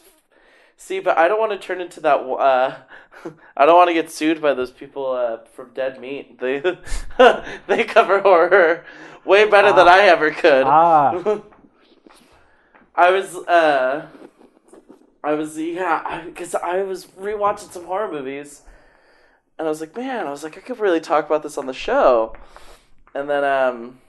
[0.81, 2.19] See, but I don't want to turn into that.
[2.21, 2.77] Uh,
[3.57, 6.39] I don't want to get sued by those people uh, from Dead Meat.
[6.39, 6.61] They
[7.67, 8.85] they cover horror
[9.25, 10.63] way better than I ever could.
[10.65, 11.41] Ah,
[12.99, 14.07] I was uh,
[15.23, 18.63] I was yeah, because I, was rewatching some horror movies,
[19.57, 21.65] and I was like, man, I was like, I could really talk about this on
[21.65, 22.35] the show,
[23.15, 24.01] and then um,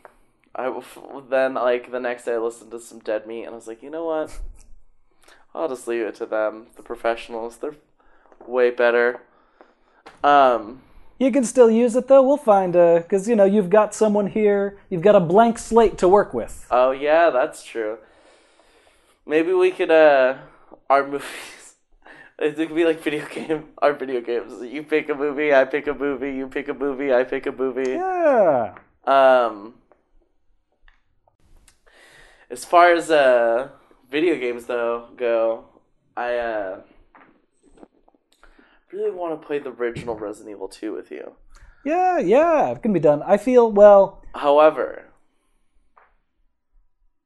[0.56, 0.82] I
[1.28, 3.80] then like the next day I listened to some Dead Meat, and I was like,
[3.80, 4.40] you know what,
[5.54, 7.58] I'll just leave it to them, the professionals.
[7.58, 7.76] They're
[8.44, 9.20] way better.
[10.24, 10.82] Um,
[11.16, 12.24] you can still use it though.
[12.24, 14.78] We'll find uh, because you know you've got someone here.
[14.88, 16.66] You've got a blank slate to work with.
[16.72, 17.98] oh yeah, that's true.
[19.30, 20.38] Maybe we could uh,
[20.88, 21.26] our movies.
[22.42, 23.64] It could be like video game.
[23.82, 24.52] Our video games.
[24.62, 26.32] You pick a movie, I pick a movie.
[26.32, 27.90] You pick a movie, I pick a movie.
[27.90, 28.74] Yeah.
[29.04, 29.74] Um,
[32.50, 33.68] as far as uh
[34.10, 35.66] video games though go,
[36.16, 36.80] I uh
[38.90, 41.36] really want to play the original Resident Evil 2 with you.
[41.84, 43.22] Yeah, yeah, it can be done.
[43.22, 44.24] I feel well.
[44.34, 45.04] However,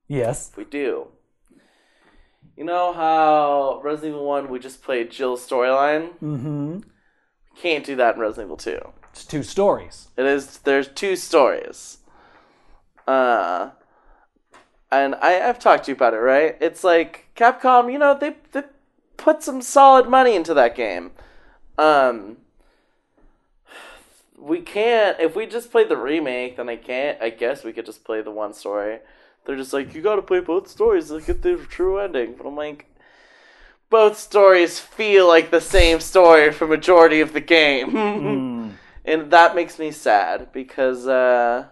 [0.08, 0.50] Yes.
[0.56, 1.06] we do,
[2.56, 6.10] you know how Resident Evil 1 we just played Jill's storyline?
[6.22, 6.74] Mm-hmm.
[6.76, 8.80] We can't do that in Resident Evil 2.
[9.10, 10.08] It's two stories.
[10.16, 11.98] It is there's two stories.
[13.06, 13.70] Uh
[14.90, 16.56] and I, I've talked to you about it, right?
[16.60, 18.62] It's like Capcom, you know, they they
[19.16, 21.12] put some solid money into that game.
[21.78, 22.38] Um
[24.38, 27.86] we can't if we just play the remake, then I can't I guess we could
[27.86, 28.98] just play the one story.
[29.44, 32.34] They're just like, you gotta play both stories to get the true ending.
[32.36, 32.86] But I'm like
[33.90, 37.92] both stories feel like the same story for majority of the game.
[37.92, 38.72] Mm.
[39.04, 41.66] and that makes me sad because uh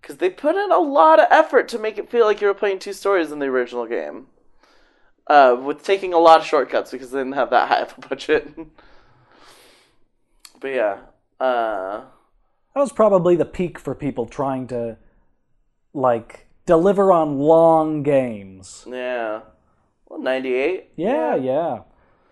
[0.00, 2.54] because they put in a lot of effort to make it feel like you were
[2.54, 4.26] playing two stories in the original game
[5.26, 8.08] uh with taking a lot of shortcuts because they didn't have that high of a
[8.08, 8.54] budget
[10.60, 10.98] but yeah
[11.40, 12.02] uh
[12.74, 14.96] That was probably the peak for people trying to,
[15.96, 18.84] like, deliver on long games.
[18.86, 19.40] yeah
[20.08, 21.80] well 98 Yeah, yeah.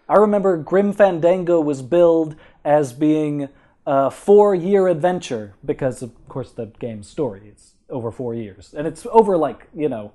[0.08, 3.48] I remember Grim Fandango was billed as being
[3.86, 9.06] a four-year adventure because, of course, the game's story is over four years, and it's
[9.10, 10.12] over like you know,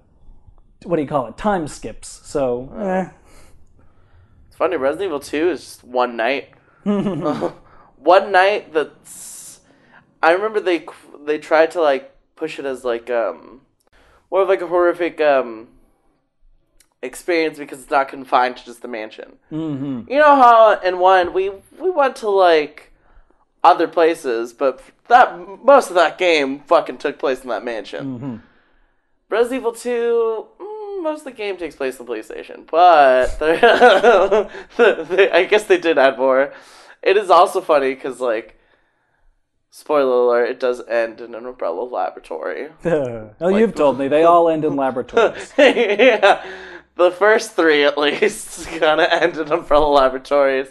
[0.83, 1.37] what do you call it?
[1.37, 2.21] Time skips.
[2.23, 3.09] So, eh.
[4.47, 6.49] It's funny, Resident Evil 2 is one night.
[6.83, 9.59] one night that's
[10.21, 10.85] I remember they
[11.25, 13.61] they tried to like push it as like um
[14.31, 15.67] more of like a horrific um
[17.01, 19.33] experience because it's not confined to just the mansion.
[19.49, 22.91] hmm You know how in one we we went to like
[23.63, 28.17] other places, but that most of that game fucking took place in that mansion.
[28.19, 28.35] hmm
[29.29, 35.43] Resident Evil 2, mm, most of the game takes place on PlayStation, but they- I
[35.45, 36.51] guess they did add more.
[37.03, 38.58] It is also funny because, like,
[39.69, 42.69] spoiler alert, it does end in an Umbrella laboratory.
[42.85, 45.53] oh, you've told me they all end in laboratories.
[45.57, 46.45] yeah,
[46.95, 50.69] the first three at least kind of end in Umbrella laboratories,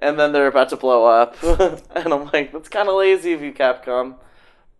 [0.00, 1.42] and then they're about to blow up.
[1.42, 4.16] and I'm like, that's kind of lazy of you, Capcom.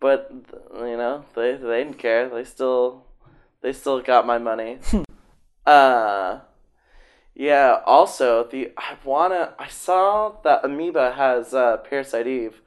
[0.00, 0.30] But
[0.76, 2.28] you know, they they didn't care.
[2.28, 3.04] They still
[3.62, 4.78] they still got my money.
[5.64, 6.40] uh
[7.34, 12.60] yeah, also the I wanna I saw that Amoeba has uh Parasite Eve.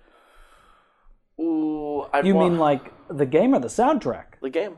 [1.40, 4.40] Ooh, I'd You wa- mean like the game or the soundtrack?
[4.42, 4.78] the game?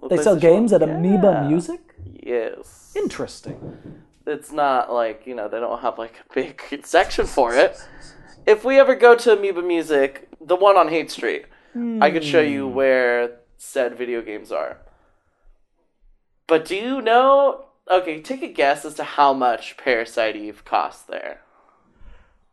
[0.00, 0.82] The They sell games at?
[0.82, 1.48] Amoeba Yeah.
[1.48, 1.80] Music?
[2.04, 2.92] Yes.
[2.96, 4.02] Interesting.
[4.26, 7.78] It's not like, you know, they don't have like a big section for it.
[8.46, 11.46] If we ever go to Amoeba Music, the one on Haight Street,
[12.00, 12.74] I could show you hmm.
[12.74, 14.78] where said video games are.
[16.46, 17.66] But do you know?
[17.90, 21.40] Okay, take a guess as to how much Parasite Eve costs there.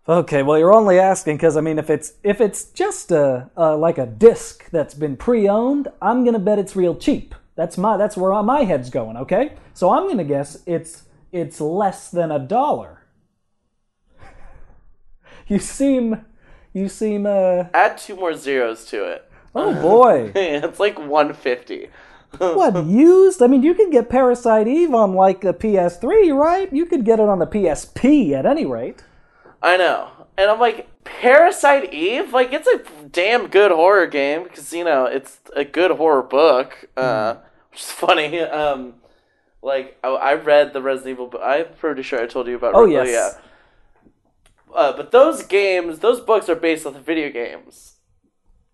[0.07, 3.75] Okay, well you're only asking because I mean if it's if it's just a, a
[3.75, 7.33] like a disc that's been pre-owned, I'm gonna bet it's real cheap.
[7.55, 9.17] That's my that's where my head's going.
[9.17, 13.01] Okay, so I'm gonna guess it's it's less than a dollar.
[15.47, 16.25] You seem
[16.73, 19.29] you seem uh Add two more zeros to it.
[19.55, 21.89] oh boy it's like 150.
[22.37, 23.41] what used?
[23.41, 26.71] I mean you could get Parasite Eve on like a PS3, right?
[26.71, 29.03] You could get it on the PSP at any rate.
[29.65, 30.09] I know.
[30.37, 35.05] and I'm like, Parasite Eve, like it's a damn good horror game because you know
[35.05, 37.35] it's a good horror book, uh,
[37.71, 38.39] which is funny.
[38.39, 38.95] Um,
[39.61, 42.75] like I, I read the Resident Evil, but I'm pretty sure I told you about.
[42.75, 43.07] Oh, yes.
[43.09, 43.31] yeah.
[44.73, 47.93] Uh, but those games, those books are based off the video games.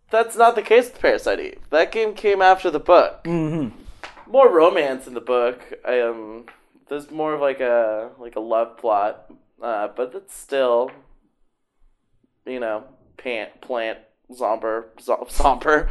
[0.09, 1.59] That's not the case with Parasite Eve.
[1.69, 3.23] That game came after the book.
[3.23, 3.79] Mm-hmm.
[4.29, 5.61] More romance in the book.
[5.85, 6.47] Um,
[6.89, 9.31] there's more of like a like a love plot,
[9.62, 10.91] uh, but it's still,
[12.45, 12.86] you know,
[13.18, 13.99] pant plant
[14.32, 15.89] zomber zo- zomber,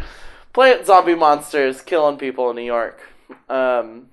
[0.52, 3.00] plant zombie monsters killing people in New York.
[3.48, 4.08] Um,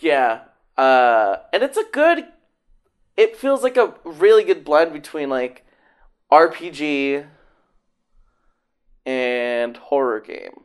[0.00, 0.42] yeah,
[0.76, 2.26] uh, and it's a good.
[3.16, 5.64] It feels like a really good blend between like
[6.32, 7.24] RPG
[9.06, 10.62] and horror game,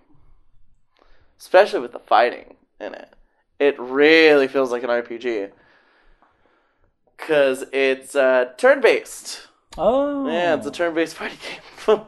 [1.40, 3.14] especially with the fighting in it.
[3.60, 5.52] It really feels like an RPG
[7.20, 9.48] because it's uh, turn based.
[9.78, 10.28] Oh.
[10.28, 11.38] Yeah, it's a turn based fighting
[11.86, 12.02] game.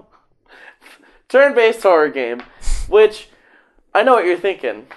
[1.30, 2.42] turn based horror game,
[2.88, 3.30] which
[3.94, 4.88] I know what you're thinking.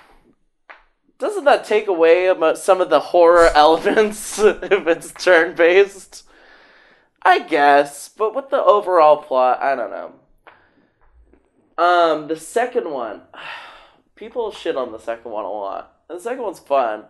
[1.18, 6.24] Doesn't that take away about some of the horror elements if it's turn based?
[7.22, 10.12] I guess, but with the overall plot, I don't know.
[11.82, 13.22] Um, the second one,
[14.14, 15.92] people shit on the second one a lot.
[16.08, 17.04] The second one's fun,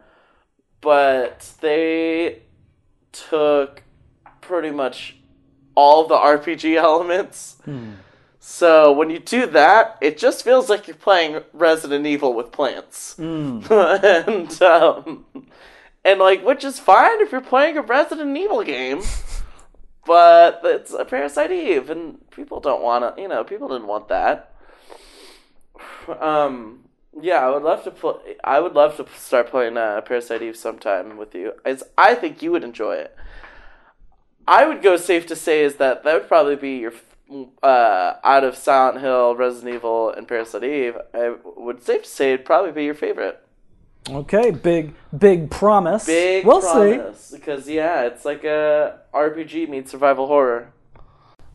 [0.80, 2.42] but they
[3.14, 3.82] took
[4.40, 5.16] pretty much
[5.74, 7.56] all the RPG elements.
[7.64, 7.92] Hmm.
[8.38, 13.16] So when you do that, it just feels like you're playing Resident Evil with plants.
[13.18, 13.70] Mm.
[14.28, 15.24] and um,
[16.04, 19.00] and like which is fine if you're playing a Resident Evil game.
[20.04, 23.22] But it's a Parasite Eve, and people don't want to.
[23.22, 24.52] You know, people didn't want that.
[26.20, 26.83] Um,
[27.20, 28.36] yeah, I would love to play.
[28.42, 31.52] I would love to start playing uh, Parasite Eve sometime with you.
[31.64, 33.16] As I think you would enjoy it.
[34.46, 36.92] I would go safe to say is that that would probably be your
[37.62, 40.96] uh, out of Silent Hill, Resident Evil, and Parasite Eve.
[41.14, 43.40] I would safe to say it'd probably be your favorite.
[44.08, 46.04] Okay, big big promise.
[46.04, 47.34] Big we'll see.
[47.34, 50.72] because yeah, it's like a RPG meets survival horror.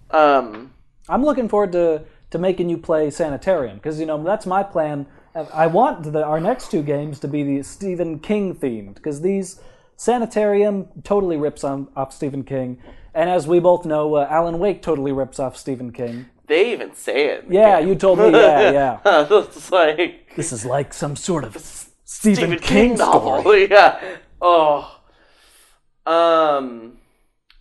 [0.09, 0.73] Um,
[1.07, 5.05] I'm looking forward to to making you play Sanitarium because you know that's my plan.
[5.35, 9.61] I want the, our next two games to be the Stephen King themed because these
[9.95, 12.77] Sanitarium totally rips on off Stephen King,
[13.13, 16.27] and as we both know, uh, Alan Wake totally rips off Stephen King.
[16.47, 17.45] they even say it.
[17.49, 17.89] Yeah, game.
[17.89, 18.31] you told me.
[18.31, 18.71] Yeah,
[19.05, 19.27] yeah.
[19.29, 23.41] it's like This is like some sort of Stephen, Stephen King, King novel.
[23.41, 23.67] story.
[23.71, 24.17] yeah.
[24.41, 24.99] Oh.
[26.05, 26.97] Um.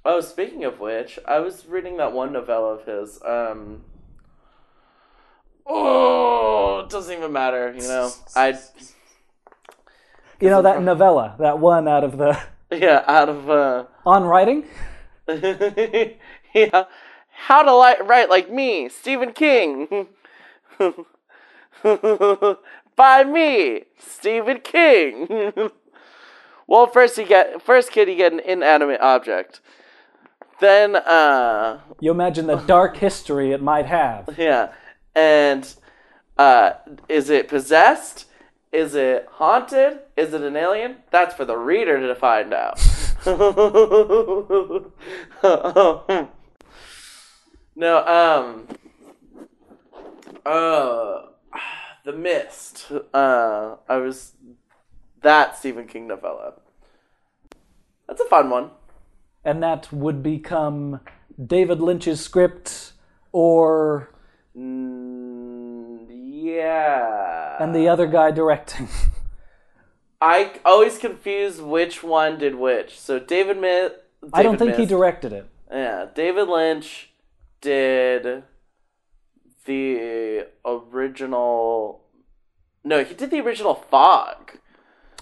[0.04, 3.20] Oh, speaking of which, I was reading that one novella of his.
[3.26, 3.82] Um.
[5.70, 7.72] Oh, it doesn't even matter.
[7.76, 8.58] You know, I
[10.40, 12.38] You know that novella, that one out of the
[12.70, 13.84] yeah out of uh.
[14.06, 14.64] on writing.
[15.28, 16.84] yeah.
[17.30, 20.08] How to li- write like me, Stephen King.
[22.96, 25.28] By me, Stephen King.
[26.66, 29.60] well, first you get first kid you get an inanimate object.
[30.60, 34.34] Then uh You imagine the dark history it might have.
[34.38, 34.72] yeah.
[35.18, 35.74] And
[36.36, 36.70] uh
[37.08, 38.26] is it possessed?
[38.70, 39.98] Is it haunted?
[40.16, 40.98] Is it an alien?
[41.10, 42.78] That's for the reader to find out.
[47.76, 48.46] no, um
[50.46, 51.22] uh
[52.04, 52.92] The Mist.
[53.12, 54.34] Uh I was
[55.22, 56.54] that Stephen King novella.
[58.06, 58.70] That's a fun one.
[59.44, 61.00] and that would become
[61.54, 62.92] David Lynch's script
[63.32, 64.10] or
[64.56, 65.07] Mm,
[66.56, 67.62] yeah.
[67.62, 68.88] and the other guy directing.
[70.20, 72.98] I always confuse which one did which.
[72.98, 73.90] So David Mi-
[74.32, 75.48] I don't think he directed it.
[75.70, 77.10] Yeah, David Lynch
[77.60, 78.42] did
[79.64, 82.04] the original.
[82.82, 84.58] No, he did the original Fog.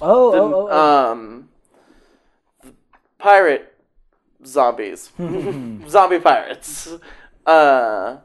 [0.00, 1.12] Oh, The, oh, oh, oh.
[1.12, 1.48] um,
[3.18, 3.74] pirate
[4.44, 5.10] zombies,
[5.88, 6.88] zombie pirates.
[7.44, 8.18] Uh,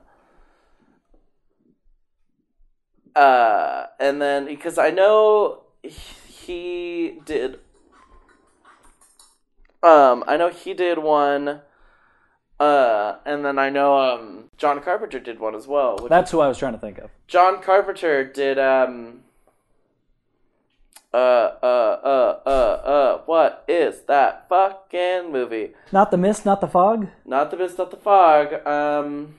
[3.16, 7.60] uh, and then because I know he did.
[9.84, 11.62] Um, I know he did one.
[12.60, 15.98] Uh, and then I know um John Carpenter did one as well.
[16.08, 17.10] That's who I was trying to think of.
[17.28, 19.22] John Carpenter did um
[21.12, 25.72] uh uh uh uh uh what is that fucking movie?
[25.92, 27.08] Not the mist, not the fog.
[27.26, 28.54] Not the Mist, not the Fog.
[28.68, 29.34] Um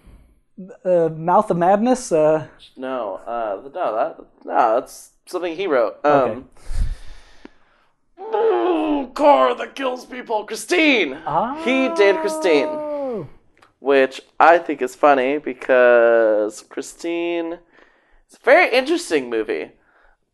[0.85, 2.13] Uh, Mouth of Madness.
[2.13, 2.47] Uh,
[2.77, 6.05] no, uh no that no, that's something he wrote.
[6.05, 6.49] Um
[9.15, 10.45] car that kills people.
[10.45, 11.19] Christine.
[11.65, 13.29] He did Christine, Oh.
[13.81, 17.59] which I think is funny because Christine.
[18.27, 19.73] It's a very interesting movie.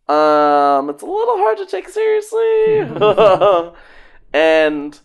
[0.09, 2.79] Um, it's a little hard to take seriously,
[4.33, 4.99] and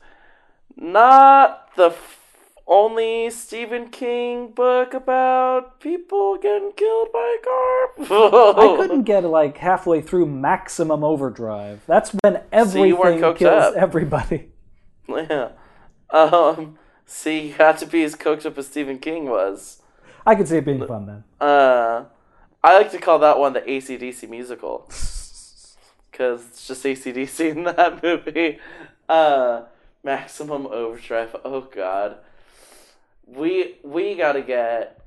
[0.78, 2.20] not the f-
[2.68, 8.54] only Stephen King book about people getting killed by a car.
[8.74, 11.82] I couldn't get like halfway through Maximum Overdrive.
[11.88, 13.74] That's when everything weren't kills up.
[13.78, 14.50] everybody.
[15.08, 15.50] Yeah.
[16.10, 16.78] Um.
[17.06, 19.82] See, you had to be as coked up as Stephen King was.
[20.26, 21.24] I could see it being fun then.
[21.40, 22.06] Uh,
[22.64, 24.90] I like to call that one the ACDC musical.
[26.12, 28.60] Because it's just ACDC in that movie.
[29.10, 29.64] Uh,
[30.04, 31.36] Maximum Overdrive.
[31.44, 32.18] Oh, God.
[33.26, 35.00] We, we gotta get.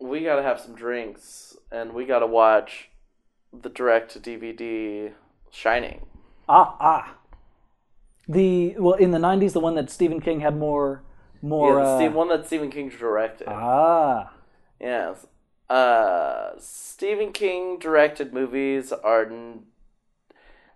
[0.00, 1.56] We gotta have some drinks.
[1.70, 2.90] And we gotta watch
[3.52, 5.12] the direct to DVD
[5.50, 6.06] Shining.
[6.48, 7.14] Ah ah.
[8.28, 11.02] The well in the '90s, the one that Stephen King had more
[11.42, 11.78] more.
[11.78, 13.48] yeah, the uh, one that Stephen King directed.
[13.48, 14.32] ah.
[14.80, 15.26] Yes.
[15.68, 19.64] Uh, Stephen King directed movies are n-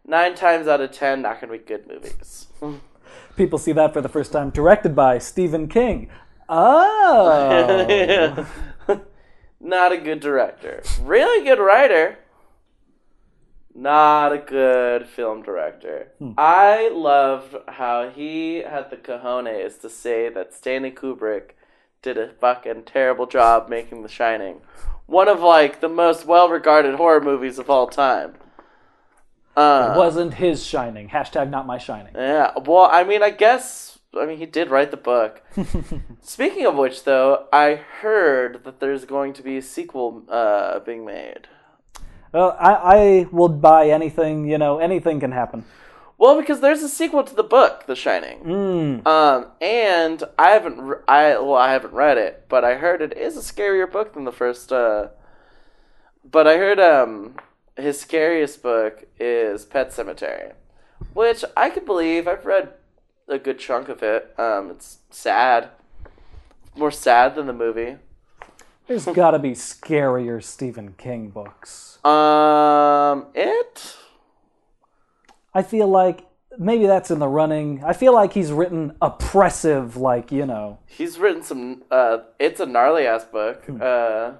[0.06, 2.48] nine times out of ten not going to be good movies.
[3.36, 4.50] People see that for the first time.
[4.50, 6.08] Directed by Stephen King.
[6.48, 8.46] Oh.
[9.60, 10.82] not a good director.
[11.02, 12.18] Really good writer.
[13.74, 16.12] Not a good film director.
[16.18, 16.32] Hmm.
[16.36, 21.52] I loved how he had the cojones to say that Stanley Kubrick
[22.02, 24.60] did a fucking terrible job making The Shining.
[25.06, 28.34] One of like the most well-regarded horror movies of all time.
[29.56, 31.08] Uh, It wasn't his shining.
[31.10, 32.14] Hashtag not my shining.
[32.14, 32.52] yeah.
[32.64, 33.98] Well, I mean, I guess.
[34.18, 35.42] I mean, he did write the book.
[36.20, 41.04] Speaking of which, though, I heard that there's going to be a sequel uh, being
[41.06, 41.48] made.
[42.32, 44.46] Well, I, I will buy anything.
[44.48, 45.64] You know, anything can happen.
[46.18, 48.40] Well, because there's a sequel to the book, The Shining.
[48.44, 49.06] Mm.
[49.06, 53.16] Um, and I haven't, re- I well, I haven't read it, but I heard it
[53.16, 54.72] is a scarier book than the first.
[54.72, 55.08] Uh,
[56.24, 57.36] but I heard um,
[57.76, 60.52] his scariest book is Pet Sematary,
[61.14, 62.28] which I could believe.
[62.28, 62.74] I've read
[63.28, 64.34] a good chunk of it.
[64.38, 65.70] Um, it's sad,
[66.76, 67.96] more sad than the movie.
[68.86, 72.04] There's got to be scarier Stephen King books.
[72.04, 73.96] Um, it.
[75.54, 76.26] I feel like
[76.58, 77.82] maybe that's in the running.
[77.84, 80.78] I feel like he's written oppressive, like you know.
[80.86, 81.84] He's written some.
[81.90, 83.64] Uh, it's a gnarly ass book.
[83.68, 84.32] Uh,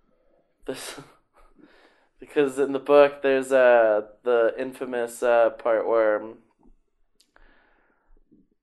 [0.66, 0.96] this
[2.20, 6.22] because in the book there's uh the infamous uh part where.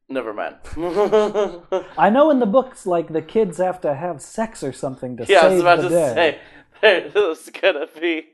[0.09, 0.57] Never mind.
[1.97, 5.25] I know in the books, like the kids have to have sex or something to
[5.27, 6.39] yeah, I was about to day.
[6.81, 8.27] say there's gonna be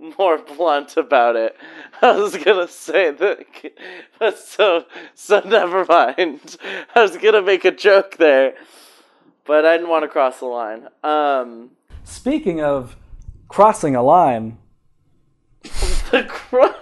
[0.00, 1.56] more blunt about it.
[2.02, 6.56] I was gonna say that, so so never mind.
[6.94, 8.54] I was gonna make a joke there,
[9.46, 10.88] but I didn't want to cross the line.
[11.04, 11.70] Um.
[12.02, 12.96] Speaking of
[13.50, 14.56] crossing a line,
[16.10, 16.76] The crossed.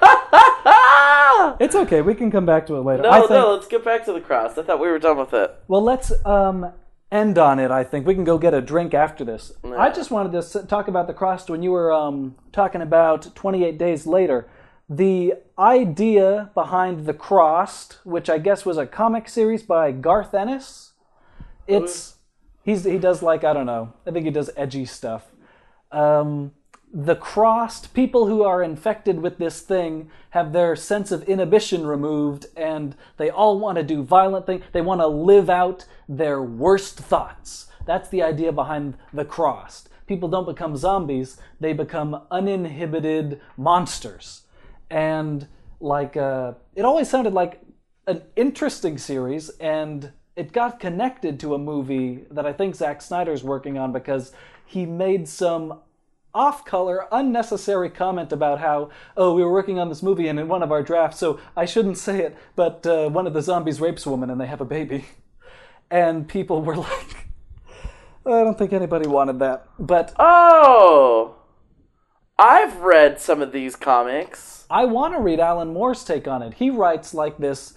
[1.60, 2.00] it's okay.
[2.02, 3.02] We can come back to it later.
[3.02, 3.54] no, I think, no.
[3.54, 4.58] Let's get back to the crossed.
[4.58, 5.54] I thought we were done with it.
[5.66, 6.72] Well, let's um,
[7.10, 7.70] end on it.
[7.70, 9.52] I think we can go get a drink after this.
[9.64, 13.78] I just wanted to talk about the crossed when you were um, talking about 28
[13.78, 14.48] days later.
[14.90, 20.92] The idea behind the crossed, which I guess was a comic series by Garth Ennis.
[21.66, 22.16] It's
[22.62, 23.92] he's he does like I don't know.
[24.06, 25.26] I think he does edgy stuff.
[25.92, 26.52] Um,
[26.92, 32.46] the crossed people who are infected with this thing have their sense of inhibition removed
[32.56, 36.96] and they all want to do violent things they want to live out their worst
[36.96, 37.66] thoughts.
[37.84, 39.88] That's the idea behind the crossed.
[40.06, 44.42] People don't become zombies they become uninhibited monsters.
[44.88, 45.46] And
[45.80, 47.60] like uh, it always sounded like
[48.06, 53.44] an interesting series and it got connected to a movie that i think Zack Snyder's
[53.44, 54.32] working on because
[54.64, 55.80] he made some
[56.38, 60.46] off color, unnecessary comment about how, oh, we were working on this movie and in
[60.46, 63.80] one of our drafts, so I shouldn't say it, but uh, one of the zombies
[63.80, 65.06] rapes a woman and they have a baby.
[65.90, 67.28] And people were like,
[68.24, 69.66] I don't think anybody wanted that.
[69.80, 71.34] But Oh,
[72.38, 74.64] I've read some of these comics.
[74.70, 76.54] I want to read Alan Moore's take on it.
[76.54, 77.74] He writes like this.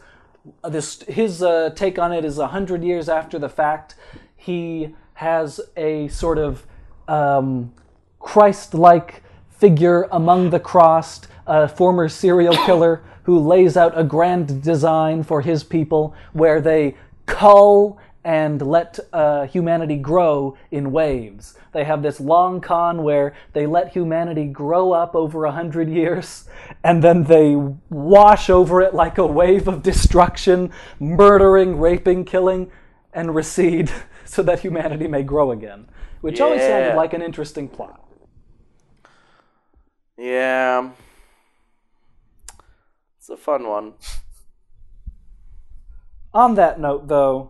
[0.67, 3.95] This his uh, take on it is a hundred years after the fact.
[4.35, 6.65] He has a sort of
[7.07, 7.73] um,
[8.21, 15.23] Christ-like figure among the crossed, a former serial killer who lays out a grand design
[15.23, 16.95] for his people, where they
[17.25, 21.55] cull and let uh, humanity grow in waves.
[21.71, 26.47] They have this long con where they let humanity grow up over a hundred years,
[26.83, 27.55] and then they
[27.89, 32.71] wash over it like a wave of destruction, murdering, raping, killing,
[33.13, 33.91] and recede
[34.25, 35.87] so that humanity may grow again.
[36.21, 38.03] Which always sounded like an interesting plot.
[40.21, 40.91] Yeah.
[43.17, 43.93] It's a fun one.
[46.31, 47.49] On that note, though,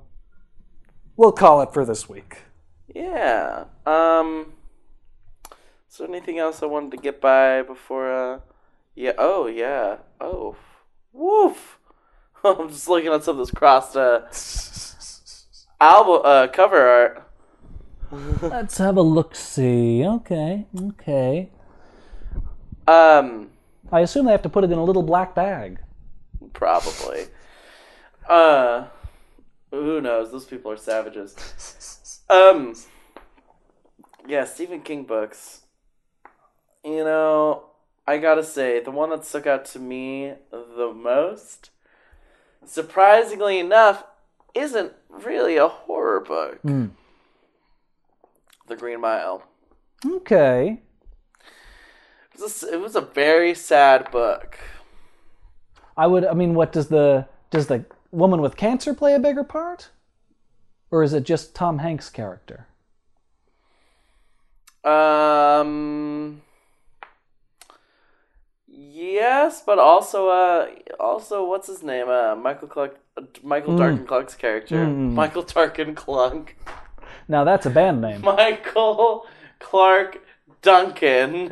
[1.18, 2.43] we'll call it for this week.
[2.95, 3.65] Yeah.
[3.85, 4.53] Um.
[5.89, 8.10] Is there anything else I wanted to get by before?
[8.10, 8.39] Uh.
[8.95, 9.14] Yeah.
[9.18, 9.98] Oh yeah.
[10.22, 10.56] Oh.
[11.11, 11.77] Woof.
[12.45, 14.22] I'm just looking at some of this crossed uh
[15.81, 17.27] album uh cover art.
[18.41, 20.06] Let's have a look see.
[20.06, 21.49] Okay, okay.
[22.87, 23.49] Um.
[23.91, 25.79] I assume they have to put it in a little black bag.
[26.53, 27.25] Probably.
[28.27, 28.87] Uh.
[29.71, 30.31] Who knows?
[30.31, 31.35] Those people are savages.
[32.29, 32.75] Um.
[34.27, 35.61] Yeah, Stephen King books.
[36.83, 37.65] You know,
[38.07, 41.69] I gotta say, the one that stuck out to me the most,
[42.65, 44.03] surprisingly enough,
[44.55, 46.59] isn't really a horror book.
[46.61, 46.87] Hmm.
[48.67, 49.43] The Green Mile.
[50.05, 50.81] Okay.
[52.33, 54.57] It was, a, it was a very sad book.
[55.97, 56.25] I would.
[56.25, 59.89] I mean, what does the does the woman with cancer play a bigger part,
[60.89, 62.67] or is it just Tom Hanks' character?
[64.83, 66.41] Um.
[68.67, 70.67] Yes, but also, uh,
[70.99, 72.07] also, what's his name?
[72.07, 76.55] Uh, Michael Clark, uh, Michael Darkin Clark's character, Michael Darkin Clunk,
[77.27, 78.21] Now that's a band name.
[78.23, 79.25] Michael
[79.59, 80.19] Clarke
[80.61, 81.49] Duncan.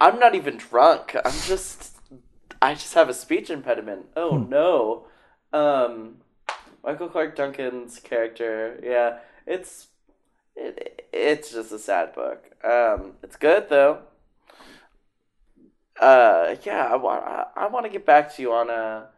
[0.00, 1.14] I'm not even drunk.
[1.24, 1.96] I'm just,
[2.62, 4.06] I just have a speech impediment.
[4.16, 5.06] Oh no.
[5.52, 6.16] Um,
[6.82, 8.80] Michael Clarke Duncan's character.
[8.82, 9.88] Yeah, it's,
[10.56, 12.44] it, it's just a sad book.
[12.64, 14.00] Um, it's good though.
[16.00, 19.08] Uh, yeah, I want, I, I want to get back to you on a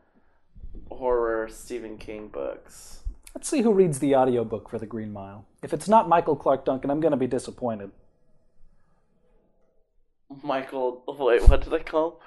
[0.91, 3.01] horror Stephen King books.
[3.35, 5.47] Let's see who reads the audiobook for The Green Mile.
[5.63, 7.93] If it's not Michael Clarke Duncan, I'm going to be disappointed.
[10.43, 12.21] Michael, wait, what did I call?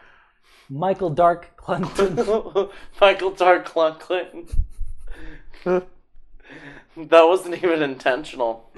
[0.70, 2.16] Michael Dark Clinton.
[3.02, 4.48] Michael Dark Clinton.
[5.66, 5.88] that
[6.98, 8.72] wasn't even intentional.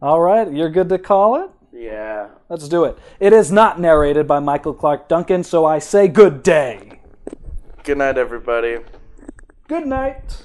[0.00, 1.50] All right, you're good to call it?
[1.72, 2.28] Yeah.
[2.48, 2.98] Let's do it.
[3.20, 7.00] It is not narrated by Michael Clarke Duncan, so I say good day.
[7.84, 8.78] Good night, everybody.
[9.66, 10.42] Good night.